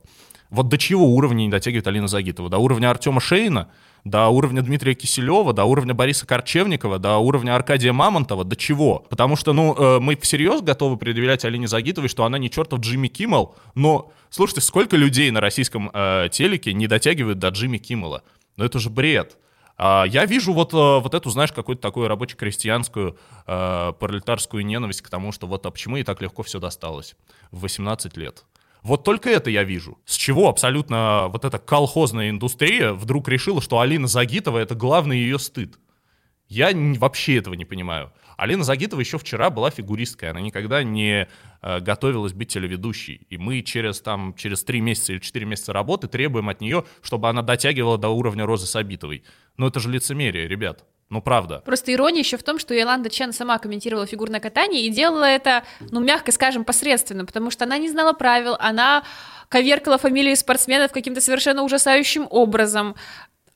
[0.49, 2.49] Вот до чего уровня не дотягивает Алина Загитова?
[2.49, 3.70] До уровня Артема Шейна?
[4.05, 5.51] До уровня Дмитрия Киселева?
[5.51, 6.99] До уровня Бориса Корчевникова?
[6.99, 8.45] До уровня Аркадия Мамонтова?
[8.45, 9.05] До чего?
[9.09, 13.07] Потому что, ну, э, мы всерьез готовы предъявлять Алине Загитовой, что она не чертов Джимми
[13.07, 18.24] Киммел, но, слушайте, сколько людей на российском э, телеке не дотягивают до Джимми Киммела?
[18.55, 19.38] Ну, это же бред.
[19.78, 25.09] А, Я вижу вот, э, вот эту, знаешь, какую-то такую рабоче-крестьянскую э, пролетарскую ненависть к
[25.09, 27.15] тому, что вот а почему ей так легко все досталось
[27.51, 28.45] в 18 лет.
[28.82, 29.97] Вот только это я вижу.
[30.05, 35.39] С чего абсолютно вот эта колхозная индустрия вдруг решила, что Алина Загитова— это главный ее
[35.39, 35.78] стыд.
[36.47, 38.13] Я вообще этого не понимаю.
[38.38, 41.27] Алина Загитова еще вчера была фигуристкой, она никогда не
[41.61, 43.25] э, готовилась быть телеведущей.
[43.29, 47.29] И мы через, там, через 3 месяца или 4 месяца работы требуем от нее, чтобы
[47.29, 49.23] она дотягивала до уровня Розы Сабитовой.
[49.57, 50.85] Ну это же лицемерие, ребят.
[51.09, 51.61] Ну правда.
[51.65, 55.63] Просто ирония еще в том, что Иоланда Чен сама комментировала фигурное катание и делала это,
[55.91, 59.03] ну, мягко скажем, посредственно, потому что она не знала правил, она
[59.47, 62.95] коверкала фамилии спортсменов каким-то совершенно ужасающим образом.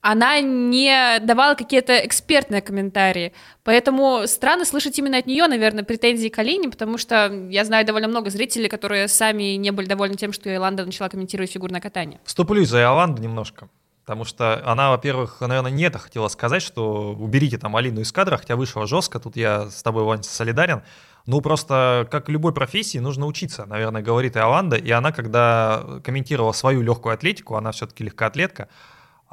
[0.02, 3.32] Она не давала какие-то экспертные комментарии.
[3.62, 8.08] Поэтому странно слышать именно от нее, наверное, претензии к Алине, потому что я знаю довольно
[8.08, 12.20] много зрителей, которые сами не были довольны тем, что Иоланда начала комментировать фигурное катание.
[12.24, 13.68] Вступлюсь за Иоланду немножко.
[14.04, 18.36] Потому что она, во-первых, наверное, не это хотела сказать, что уберите там Алину из кадра,
[18.36, 20.82] хотя вышла жестко, тут я с тобой, Вань, солидарен.
[21.26, 24.74] Ну, просто, как любой профессии, нужно учиться, наверное, говорит Иоланда.
[24.74, 28.68] И она, когда комментировала свою легкую атлетику, она все-таки легкоатлетка,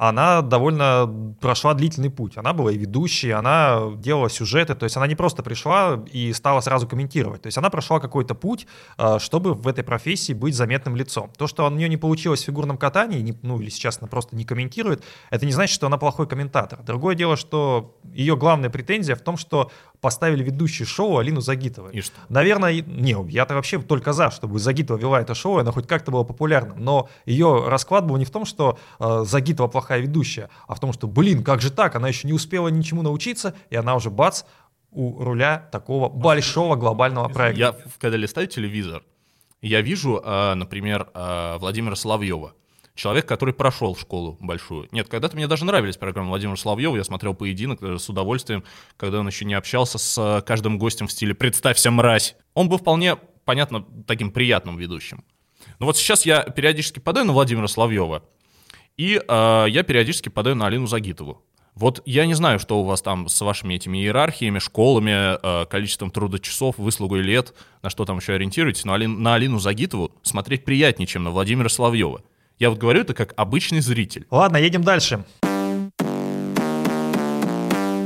[0.00, 2.38] она довольно прошла длительный путь.
[2.38, 6.62] Она была и ведущей, она делала сюжеты, то есть она не просто пришла и стала
[6.62, 7.42] сразу комментировать.
[7.42, 11.30] То есть она прошла какой-то путь, э, чтобы в этой профессии быть заметным лицом.
[11.36, 14.46] То, что у нее не получилось в фигурном катании, ну или сейчас она просто не
[14.46, 16.82] комментирует, это не значит, что она плохой комментатор.
[16.82, 19.70] Другое дело, что ее главная претензия в том, что
[20.00, 21.92] поставили ведущий шоу Алину Загитовой.
[21.92, 22.14] И что?
[22.28, 26.10] Наверное, не, я-то вообще только за, чтобы Загитова вела это шоу, и она хоть как-то
[26.10, 26.82] была популярным.
[26.82, 30.92] Но ее расклад был не в том, что э, Загитова плохая ведущая, а в том,
[30.92, 34.44] что, блин, как же так, она еще не успела ничему научиться, и она уже бац
[34.90, 37.60] у руля такого большого глобального проекта.
[37.60, 39.02] Я, когда листаю телевизор,
[39.62, 42.54] я вижу, э, например, э, Владимира Соловьева.
[42.94, 44.88] Человек, который прошел школу большую.
[44.90, 46.96] Нет, когда-то мне даже нравились программы Владимира Соловьева.
[46.96, 48.64] Я смотрел поединок даже с удовольствием,
[48.96, 52.36] когда он еще не общался с э, каждым гостем в стиле «представься, мразь».
[52.54, 55.24] Он был вполне, понятно, таким приятным ведущим.
[55.78, 58.22] Но вот сейчас я периодически подаю на Владимира Соловьева,
[58.96, 61.42] и э, я периодически подаю на Алину Загитову.
[61.74, 66.10] Вот я не знаю, что у вас там с вашими этими иерархиями, школами, э, количеством
[66.10, 71.06] трудочасов, выслугой лет, на что там еще ориентируетесь, но Алин- на Алину Загитову смотреть приятнее,
[71.06, 72.22] чем на Владимира Соловьева.
[72.60, 74.26] Я вот говорю это как обычный зритель.
[74.30, 75.24] Ладно, едем дальше.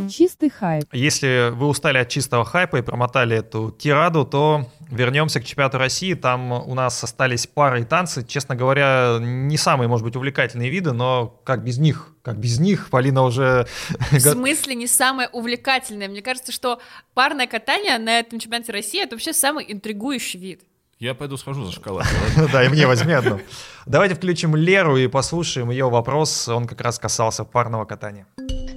[0.09, 0.85] Чистый хайп.
[0.93, 6.15] Если вы устали от чистого хайпа и промотали эту тираду, то вернемся к чемпионату России.
[6.15, 8.25] Там у нас остались пары и танцы.
[8.25, 12.13] Честно говоря, не самые, может быть, увлекательные виды, но как без них?
[12.23, 12.91] Как без них?
[12.91, 13.67] Полина уже...
[14.13, 16.09] В смысле не самое увлекательное?
[16.09, 16.81] Мне кажется, что
[17.15, 20.63] парное катание на этом чемпионате России— это вообще самый интригующий вид.
[21.01, 22.07] Я пойду схожу за шоколад.
[22.53, 23.41] Да, и мне возьми одну.
[23.87, 26.49] Давайте включим Леру и послушаем ее вопрос.
[26.49, 28.27] Он как раз касался парного катания.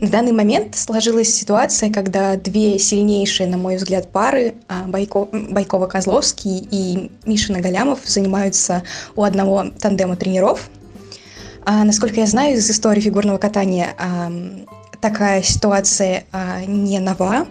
[0.02, 6.68] На данный момент сложилась ситуация, когда две сильнейшие, на мой взгляд, пары а, Байко, Байкова-Козловский
[6.70, 8.84] и Мишина Галямов занимаются
[9.16, 10.70] у одного тандема тренеров.
[11.66, 14.32] А, насколько я знаю из истории фигурного катания, а,
[15.02, 17.48] такая ситуация а, не нова.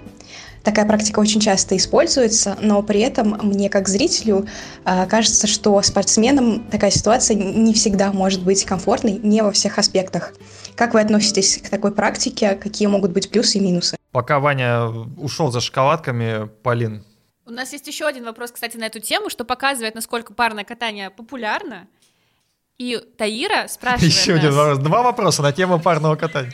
[0.66, 4.48] Такая практика очень часто используется, но при этом мне как зрителю
[4.84, 10.32] а, кажется, что спортсменам такая ситуация не всегда может быть комфортной, не во всех аспектах.
[10.74, 12.56] Как вы относитесь к такой практике?
[12.56, 13.96] Какие могут быть плюсы и минусы?
[14.10, 17.04] Пока Ваня ушел за шоколадками, Полин.
[17.46, 21.10] У нас есть еще один вопрос, кстати, на эту тему, что показывает, насколько парное катание
[21.10, 21.86] популярно.
[22.76, 24.40] И Таира спрашивает Еще нас...
[24.40, 24.78] один вопрос.
[24.78, 26.50] Два вопроса на тему парного катания.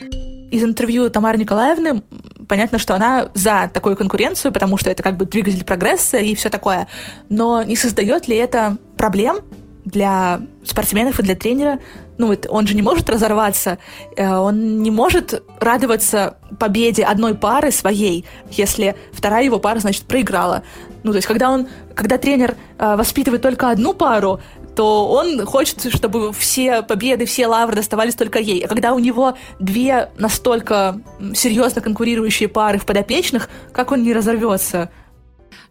[0.51, 2.03] Из интервью Тамары Николаевны
[2.47, 6.49] понятно, что она за такую конкуренцию, потому что это как бы двигатель прогресса и все
[6.49, 6.87] такое.
[7.29, 9.39] Но не создает ли это проблем
[9.85, 11.79] для спортсменов и для тренера?
[12.17, 13.79] Ну вот он же не может разорваться,
[14.15, 20.63] э, он не может радоваться победе одной пары своей, если вторая его пара, значит, проиграла.
[21.03, 24.39] Ну, то есть, когда он, когда тренер э, воспитывает только одну пару,
[24.75, 28.65] то он хочет, чтобы все победы, все лавры доставались только ей.
[28.65, 31.01] А когда у него две настолько
[31.35, 34.89] серьезно конкурирующие пары в подопечных, как он не разорвется?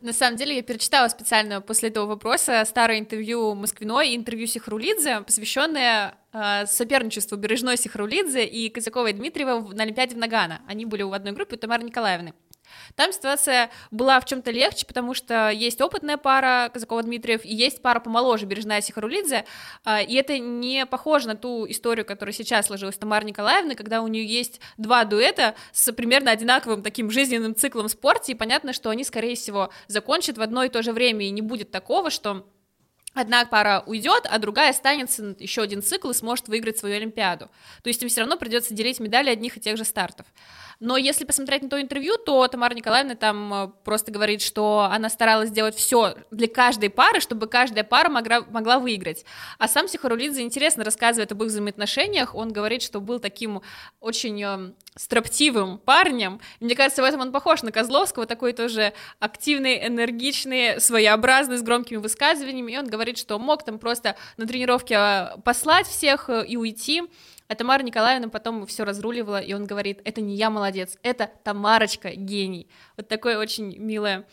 [0.02, 6.16] На самом деле, я перечитала специально после этого вопроса старое интервью Москвиной интервью Сихрулидзе, посвященное
[6.32, 10.60] э, соперничеству Бережной Сихрулидзе и Казаковой Дмитриева на Олимпиаде в Нагано.
[10.66, 12.34] Они были в одной группе у Тамары Николаевны.
[12.96, 18.00] Там ситуация была в чем-то легче, потому что есть опытная пара Казакова-Дмитриев и есть пара
[18.00, 19.44] помоложе Бережная Сихарулидзе,
[19.84, 24.08] а, и это не похоже на ту историю, которая сейчас сложилась Тамара Николаевна, когда у
[24.08, 28.90] нее есть два дуэта с примерно одинаковым таким жизненным циклом в спорте, и понятно, что
[28.90, 32.46] они, скорее всего, закончат в одно и то же время, и не будет такого, что
[33.14, 37.50] одна пара уйдет, а другая останется еще один цикл и сможет выиграть свою Олимпиаду.
[37.82, 40.26] То есть им все равно придется делить медали одних и тех же стартов.
[40.84, 45.08] Но если посмотреть на то интервью, то Тамара Николаевна там э, просто говорит, что она
[45.10, 49.24] старалась сделать все для каждой пары, чтобы каждая пара могла, могла выиграть.
[49.58, 52.34] А сам Сихарулидзе интересно рассказывает об их взаимоотношениях.
[52.34, 53.62] Он говорит, что был таким
[54.00, 56.40] очень э, строптивым парнем.
[56.58, 61.98] Мне кажется, в этом он похож на Козловского, такой тоже активный, энергичный, своеобразный, с громкими
[61.98, 62.72] высказываниями.
[62.72, 67.02] И он говорит, что мог там просто на тренировке э, послать всех и уйти.
[67.48, 72.10] А Тамара Николаевна потом все разруливала, и он говорит, это не я молодец, это Тамарочка
[72.14, 72.66] гений.
[72.96, 74.26] Вот такое очень милое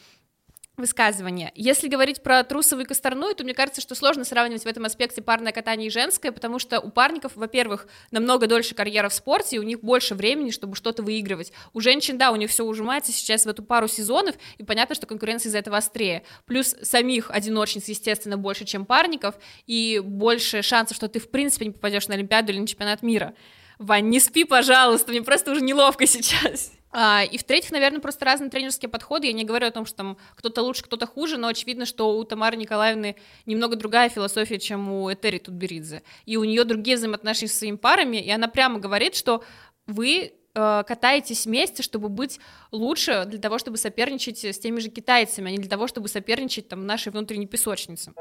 [0.79, 1.51] высказывание.
[1.55, 5.21] Если говорить про трусовую и косторную, то мне кажется, что сложно сравнивать в этом аспекте
[5.21, 9.59] парное катание и женское, потому что у парников, во-первых, намного дольше карьера в спорте, и
[9.59, 11.51] у них больше времени, чтобы что-то выигрывать.
[11.73, 15.05] У женщин, да, у них все ужимается сейчас в эту пару сезонов, и понятно, что
[15.05, 16.23] конкуренция из-за этого острее.
[16.45, 19.35] Плюс самих одиночниц, естественно, больше, чем парников,
[19.67, 23.33] и больше шансов, что ты в принципе не попадешь на Олимпиаду или на чемпионат мира.
[23.77, 26.71] Вань, не спи, пожалуйста, мне просто уже неловко сейчас.
[26.91, 29.27] А, и в-третьих, наверное, просто разные тренерские подходы.
[29.27, 32.23] Я не говорю о том, что там кто-то лучше, кто-то хуже, но очевидно, что у
[32.23, 33.15] Тамары Николаевны
[33.45, 36.01] немного другая философия, чем у Этери Тутберидзе.
[36.25, 39.43] И у нее другие взаимоотношения с своими парами, и она прямо говорит, что
[39.85, 42.39] вы э, катаетесь вместе, чтобы быть
[42.71, 46.69] лучше, для того, чтобы соперничать с теми же китайцами, а не для того, чтобы соперничать
[46.69, 48.13] там нашей внутренней песочнице.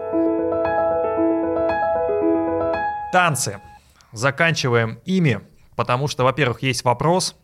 [3.12, 3.62] Танцы.
[4.12, 5.40] Заканчиваем ими,
[5.76, 7.34] потому что, во-первых, есть вопрос,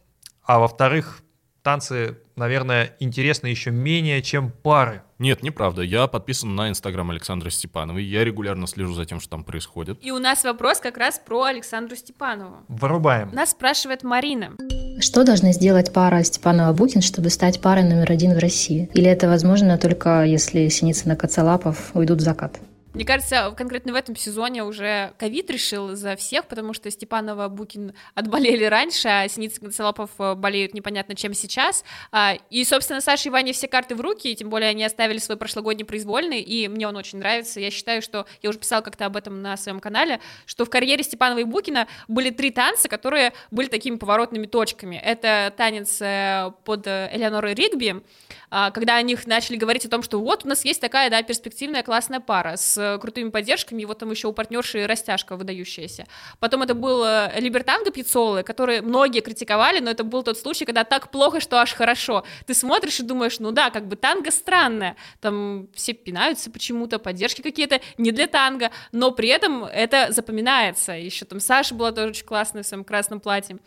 [0.44, 1.20] а во-вторых,
[1.62, 5.02] танцы, наверное, интересны еще менее, чем пары.
[5.18, 5.82] Нет, неправда.
[5.82, 8.04] Я подписан на инстаграм Александра Степановой.
[8.04, 9.98] Я регулярно слежу за тем, что там происходит.
[10.02, 12.56] И у нас вопрос как раз про Александру Степанову.
[12.68, 13.30] Вырубаем.
[13.32, 14.52] Нас спрашивает Марина.
[15.00, 18.90] Что должна сделать пара Степанова-Букин, чтобы стать парой номер один в России?
[18.92, 22.60] Или это возможно только если Синицын и Коцалапов уйдут в закат?
[22.94, 27.92] Мне кажется, конкретно в этом сезоне уже ковид решил за всех, потому что Степанова, Букин
[28.14, 31.84] отболели раньше, а Синицын и Коцелопов э, болеют непонятно чем сейчас.
[32.12, 35.36] А, и, собственно, Саша и Ваня все карты в руки, тем более они оставили свой
[35.36, 37.58] прошлогодний произвольный, и мне он очень нравится.
[37.58, 41.02] Я считаю, что, я уже писала как-то об этом на своем канале, что в карьере
[41.02, 44.94] Степанова и Букина были три танца, которые были такими поворотными точками.
[44.94, 48.04] Это танец э, под э, Элеонорой Ригби,
[48.50, 51.20] а, когда о них начали говорить о том, что вот у нас есть такая, да,
[51.24, 56.06] перспективная классная пара с с крутыми поддержками, вот там еще у партнерши растяжка выдающаяся.
[56.38, 60.84] Потом это был э, Либертанго Пиццолы, который многие критиковали, но это был тот случай, когда
[60.84, 62.24] так плохо, что аж хорошо.
[62.46, 67.42] Ты смотришь и думаешь, ну да, как бы танго странное, там все пинаются почему-то, поддержки
[67.42, 70.92] какие-то не для танго, но при этом это запоминается.
[70.92, 73.58] Еще там Саша была тоже очень классная в своем красном платье.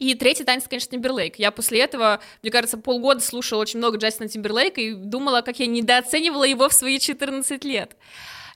[0.00, 1.36] И третий танец, конечно, Тимберлейк.
[1.36, 5.66] Я после этого, мне кажется, полгода слушала очень много Джастина Тимберлейка и думала, как я
[5.66, 7.94] недооценивала его в свои 14 лет.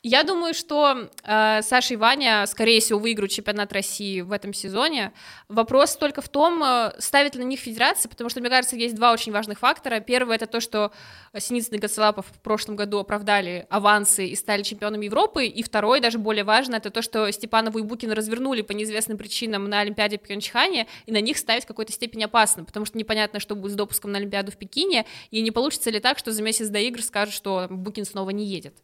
[0.06, 5.14] Я думаю, что э, Саша и Ваня, скорее всего, выиграют чемпионат России в этом сезоне.
[5.48, 8.96] Вопрос только в том, э, ставит ли на них федерация, потому что, мне кажется, есть
[8.96, 10.00] два очень важных фактора.
[10.00, 10.92] Первый— это то, что
[11.34, 15.46] Синицын и Гацелапов в прошлом году оправдали авансы и стали чемпионами Европы.
[15.46, 19.70] И второй, даже более важно, это то, что Степанову и Букина развернули по неизвестным причинам
[19.70, 23.40] на Олимпиаде в Пхенчхане, и на них ставить в какой-то степени опасно, потому что непонятно,
[23.40, 26.42] что будет с допуском на Олимпиаду в Пекине, и не получится ли так, что за
[26.42, 28.74] месяц до игр скажут, что Букин снова не едет.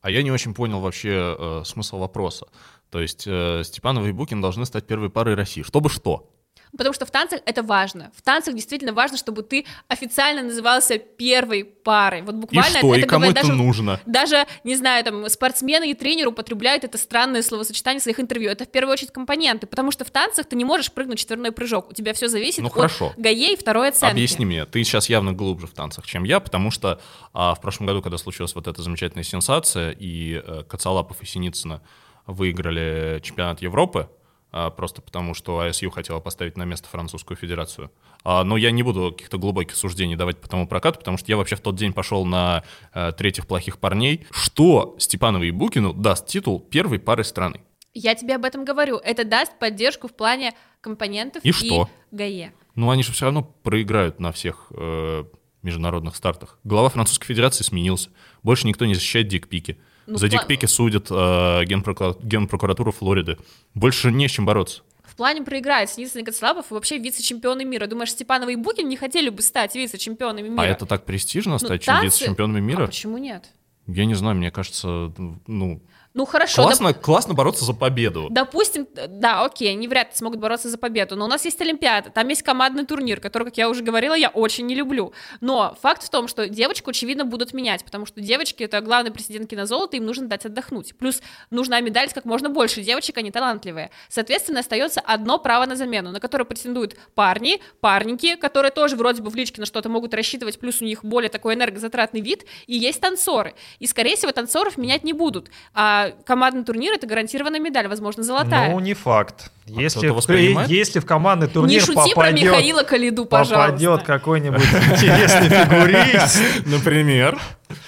[0.00, 2.46] А я не очень понял вообще э, смысл вопроса.
[2.90, 5.62] То есть э, Степанова и Букин должны стать первой парой России.
[5.62, 6.30] Чтобы что?
[6.76, 8.10] Потому что в танцах это важно.
[8.16, 12.22] В танцах действительно важно, чтобы ты официально назывался первой парой.
[12.22, 12.94] Вот буквально и что?
[12.94, 14.00] это и кому говорят, это даже, нужно?
[14.06, 18.50] Даже, не знаю, там, спортсмены и тренеры употребляют это странное словосочетание в своих интервью.
[18.50, 21.90] Это в первую очередь компоненты, потому что в танцах ты не можешь прыгнуть четверной прыжок.
[21.90, 23.12] У тебя все зависит ну, от хорошо.
[23.16, 24.12] ГАЕ и второй оценки.
[24.12, 27.00] Объясни мне, ты сейчас явно глубже в танцах, чем я, потому что
[27.32, 31.82] а, в прошлом году, когда случилась вот эта замечательная сенсация, и а, Коцалапов и Синицына
[32.26, 34.08] выиграли чемпионат Европы,
[34.50, 37.90] просто потому что АСЮ хотела поставить на место Французскую Федерацию.
[38.24, 41.36] А, но я не буду каких-то глубоких суждений давать по тому прокату, потому что я
[41.36, 44.26] вообще в тот день пошел на а, третьих плохих парней.
[44.30, 47.60] Что Степанову и Букину даст титул первой пары страны?
[47.94, 48.98] Я тебе об этом говорю.
[48.98, 51.88] Это даст поддержку в плане компонентов и, и что?
[52.10, 52.52] ГАЕ.
[52.74, 55.24] Ну, они же все равно проиграют на всех э,
[55.62, 56.58] международных стартах.
[56.62, 58.10] Глава Французской Федерации сменился.
[58.42, 59.78] Больше никто не защищает дикпики.
[60.10, 63.38] Ну, За дикпики судят э, генпрокуратура, генпрокуратура Флориды.
[63.74, 64.82] Больше не с чем бороться.
[65.04, 67.86] В плане проиграет Синицын и Коцлапов вообще вице-чемпионы мира.
[67.86, 70.62] Думаешь, Степанова и Букин не хотели бы стать вице-чемпионами мира?
[70.62, 72.06] А это так престижно, стать ну, чем танцы...
[72.06, 72.84] вице-чемпионами мира?
[72.84, 73.50] А почему нет?
[73.86, 75.12] Я не знаю, мне кажется,
[75.46, 75.80] ну,
[76.14, 76.62] ну хорошо.
[76.62, 77.02] Классно, доп...
[77.02, 78.28] классно бороться за победу.
[78.30, 82.10] Допустим, да, окей, они вряд ли смогут бороться за победу, но у нас есть Олимпиада,
[82.10, 85.12] там есть командный турнир, который, как я уже говорила, я очень не люблю.
[85.40, 89.50] Но факт в том, что девочку, очевидно, будут менять, потому что девочки— это главный президент
[89.52, 90.96] на золото, им нужно дать отдохнуть.
[90.96, 93.90] Плюс нужна медаль как можно больше девочек, они талантливые.
[94.08, 99.30] Соответственно, остается одно право на замену, на которое претендуют парни, парники, которые тоже вроде бы
[99.30, 103.00] в личке на что-то могут рассчитывать, плюс у них более такой энергозатратный вид, и есть
[103.00, 103.54] танцоры.
[103.80, 105.50] И, скорее всего, танцоров менять не будут.
[105.74, 108.70] А командный турнир это гарантированная медаль, возможно, золотая.
[108.70, 109.50] Ну, не факт.
[109.76, 113.72] А если, в, если в командный турнир не шути попадет, про Михаила Калиду, пожалуйста.
[113.72, 117.38] попадет какой-нибудь интересный фигурист, например,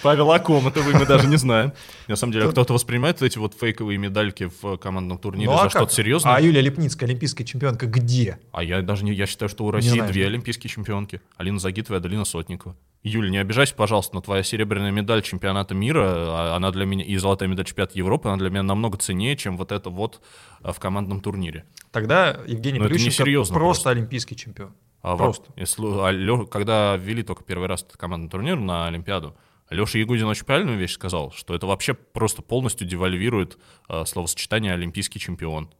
[0.03, 1.73] Павел Акоматов, мы даже не знаем.
[2.09, 5.71] На самом деле, кто-то воспринимает эти вот фейковые медальки в командном турнире ну, а за
[5.71, 6.35] что-то серьезное?
[6.35, 8.39] А Юлия Лепницкая, олимпийская чемпионка, где?
[8.53, 11.21] А я даже не, я считаю, что у России две олимпийские чемпионки.
[11.37, 12.77] Алина Загитова и Аделина Сотникова.
[13.05, 17.17] Юля, не обижайся, пожалуйста, но твоя серебряная медаль чемпионата мира, а она для меня, и
[17.17, 20.79] золотая медаль чемпионата Европы, она для меня намного ценнее, чем вот это вот а, в
[20.79, 21.65] командном турнире.
[21.91, 24.75] Тогда Евгений но Плющенко просто, просто олимпийский чемпион.
[25.03, 25.47] А просто.
[25.49, 29.37] Вот, если, а Лё, когда ввели только первый раз этот командный турнир на Олимпиаду,
[29.71, 33.59] Леша Ягудин очень правильную вещь сказал, что это вообще просто полностью девальвирует
[33.89, 35.71] э, словосочетание «олимпийский чемпион».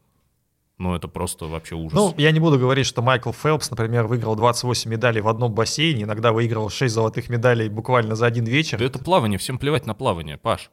[0.79, 1.93] Ну, это просто вообще ужас.
[1.93, 6.03] Ну, я не буду говорить, что Майкл Фелпс, например, выиграл 28 медалей в одном бассейне,
[6.03, 8.79] иногда выиграл 6 золотых медалей буквально за один вечер.
[8.79, 10.71] Да это плавание, всем плевать на плавание, Паш.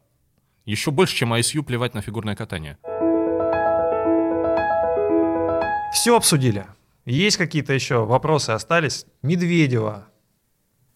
[0.66, 2.78] Еще больше, чем ISU, плевать на фигурное катание.
[5.92, 6.66] Все обсудили.
[7.06, 9.06] Есть какие-то еще вопросы остались?
[9.24, 10.08] Медведева.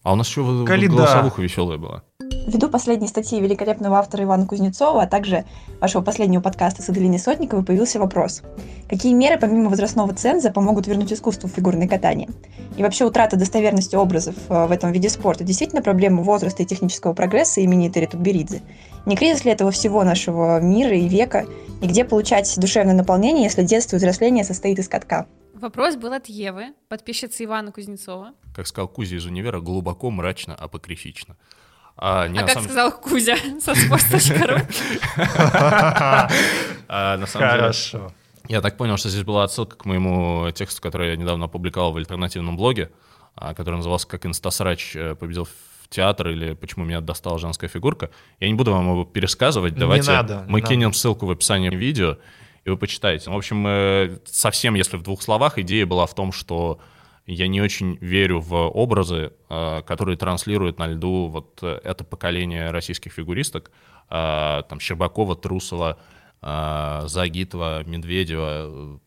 [0.04, 0.94] А у нас еще Калида.
[0.94, 2.02] голосовуха веселая была.
[2.46, 5.46] Ввиду последней статьи великолепного автора Ивана Кузнецова, а также
[5.80, 8.42] вашего последнего подкаста с Аделиной Сотниковой появился вопрос.
[8.86, 12.28] Какие меры помимо возрастного ценза помогут вернуть искусству в фигурное катание?
[12.76, 17.14] И вообще утрата достоверности образов э, в этом виде спорта действительно проблема возраста и технического
[17.14, 18.60] прогресса имени Терри Тутберидзе?
[19.06, 21.46] Не кризис ли этого всего нашего мира и века?
[21.80, 25.26] И где получать душевное наполнение, если детство и взросление состоит из катка?
[25.64, 28.34] Вопрос был от Евы, подписчицы Ивана Кузнецова.
[28.54, 31.38] Как сказал Кузя из универа, глубоко, мрачно, апокрифично.
[31.96, 32.64] А, не, а как самом...
[32.64, 34.60] сказал Кузя со sports.ru?
[36.86, 38.12] А, Хорошо.
[38.46, 41.96] Я так понял, что здесь была отсылка к моему тексту, который я недавно опубликовал в
[41.96, 42.92] альтернативном блоге,
[43.34, 48.10] а, который назывался «Как инстасрач э, победил в театр» или «Почему меня достала женская фигурка».
[48.38, 49.76] Я не буду вам его пересказывать.
[49.76, 50.98] Давайте не надо, мы не кинем надо.
[50.98, 52.18] ссылку в описании видео,
[52.64, 53.30] и вы почитаете.
[53.30, 56.80] В общем, э, совсем, если в двух словах, идея была в том, что
[57.26, 62.70] Я не очень верю в образы, э, которые транслируют на льду вот э, это поколение
[62.70, 63.70] российских фигуристок,
[64.10, 65.98] там Щербакова, Трусова,
[66.42, 69.00] Загитова, Медведева.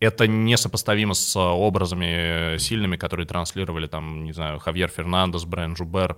[0.00, 6.16] Это несопоставимо с образами сильными, которые транслировали там, не знаю, Хавьер Фернандес, Брэн Жубер,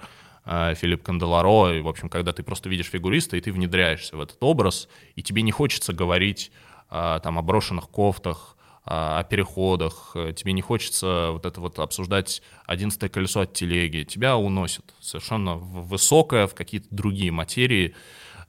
[0.74, 1.72] Филипп Канделаро.
[1.74, 5.22] И, в общем, когда ты просто видишь фигуриста, и ты внедряешься в этот образ, и
[5.22, 6.50] тебе не хочется говорить
[6.88, 8.56] там о брошенных кофтах,
[8.90, 14.38] о переходах, э, тебе не хочется вот это вот обсуждать одиннадцатое колесо от телеги, тебя
[14.38, 17.94] уносит совершенно высокое в какие-то другие материи.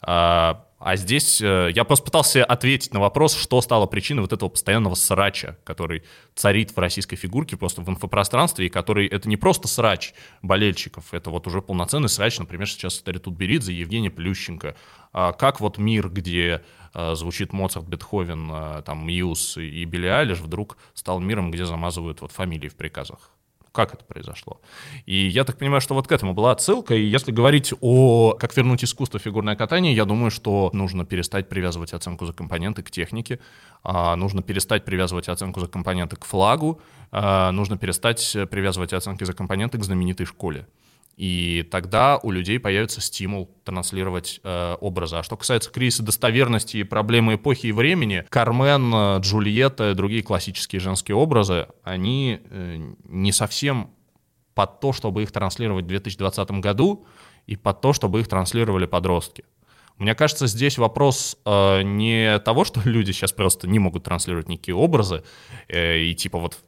[0.01, 4.49] А, а здесь э, я просто пытался ответить на вопрос, что стало причиной вот этого
[4.49, 6.03] постоянного срача, который
[6.35, 11.29] царит в российской фигурке, просто в инфопространстве, и который, это не просто срач болельщиков, это
[11.29, 14.75] вот уже полноценный срач, например, сейчас это Тутберидзе и Евгений Плющенко.
[15.11, 16.61] А как вот мир, где
[16.93, 22.21] Э, звучит Моцарт, Бетховен, э, там, Мьюз и Билли Айлиш, вдруг стал миром, где замазывают
[22.21, 23.31] вот фамилии в приказах.
[23.79, 24.59] Как это произошло?
[25.05, 26.95] И я так понимаю, что вот к этому была отсылка.
[26.95, 31.93] И если говорить о как вернуть искусство фигурное катание, я думаю, что нужно перестать привязывать
[31.93, 33.39] оценку за компоненты к технике,
[33.81, 36.81] а, нужно перестать привязывать оценку за компоненты к флагу,
[37.13, 40.67] а, нужно перестать привязывать оценки за компоненты к знаменитой школе.
[41.19, 45.17] И тогда у людей появится стимул транслировать э, образы.
[45.17, 50.23] А что касается кризиса достоверности и проблемы эпохи и времени, Кармен, э, Джульетта и другие
[50.23, 53.89] классические женские образы, они э, не совсем
[54.53, 57.05] под то, чтобы их транслировать в 2020 году,
[57.47, 59.43] и под то, чтобы их транслировали подростки.
[59.97, 64.75] Мне кажется, здесь вопрос э, не того, что люди сейчас просто не могут транслировать никакие
[64.75, 65.23] образы,
[65.67, 66.59] э, и типа вот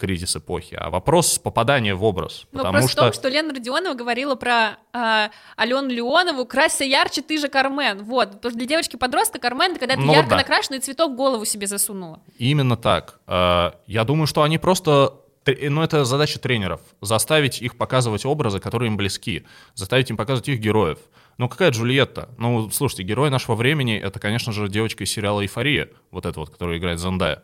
[0.00, 2.46] кризис эпохи, а вопрос попадания в образ.
[2.52, 3.02] Ну, потому вопрос что...
[3.02, 8.02] в том, что Лена Родионова говорила про э, Алену Леонову «Красься ярче, ты же Кармен».
[8.04, 10.36] Вот, потому что для девочки-подростка Кармен— это когда ты ну, ярко да.
[10.36, 12.20] накрашенный цветок в голову себе засунула.
[12.38, 13.20] Именно так.
[13.26, 15.12] Э, я думаю, что они просто
[15.46, 16.80] ну, это задача тренеров.
[17.02, 19.46] Заставить их показывать образы, которые им близки.
[19.74, 20.98] Заставить им показывать их героев.
[21.36, 22.30] Ну, какая Джульетта?
[22.38, 26.50] Ну, слушайте, герой нашего времени— это, конечно же, девочка из сериала «Эйфория», вот эта вот,
[26.50, 27.42] которая играет Зандая.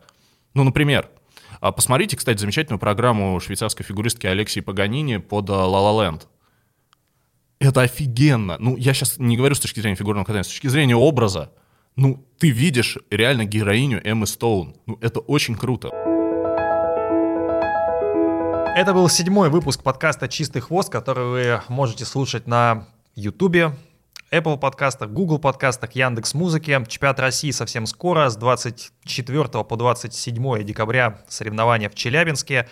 [0.53, 1.09] Ну, например.
[1.59, 6.27] А посмотрите, кстати, замечательную программу швейцарской фигуристки Алексии Паганини под «Ла Ла Ленд».
[7.59, 8.57] Это офигенно.
[8.59, 11.51] Ну, я сейчас не говорю с точки зрения фигурного катания, с точки зрения образа.
[11.95, 14.75] Ну, ты видишь реально героиню Эммы Стоун.
[14.85, 15.89] Ну, это очень круто.
[18.75, 23.73] Это был седьмой выпуск подкаста «Чистый хвост», который вы можете слушать на YouTube,
[24.31, 26.83] Apple подкастах, Google подкастах, Яндекс Музыке.
[26.87, 32.67] Чемпионат России совсем скоро, с 24 по 27 декабря соревнования в Челябинске.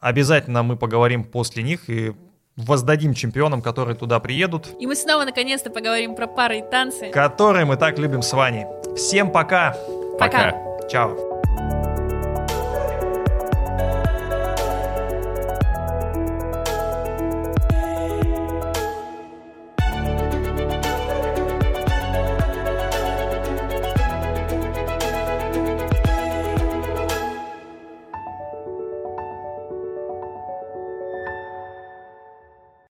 [0.00, 2.14] Обязательно мы поговорим после них и
[2.56, 4.68] воздадим чемпионам, которые туда приедут.
[4.80, 7.10] И мы снова наконец-то поговорим про пары и танцы.
[7.10, 8.66] Которые мы так любим с Ваней.
[8.96, 9.76] Всем пока!
[10.18, 10.50] Пока!
[10.50, 10.88] пока.
[10.88, 11.27] Чао!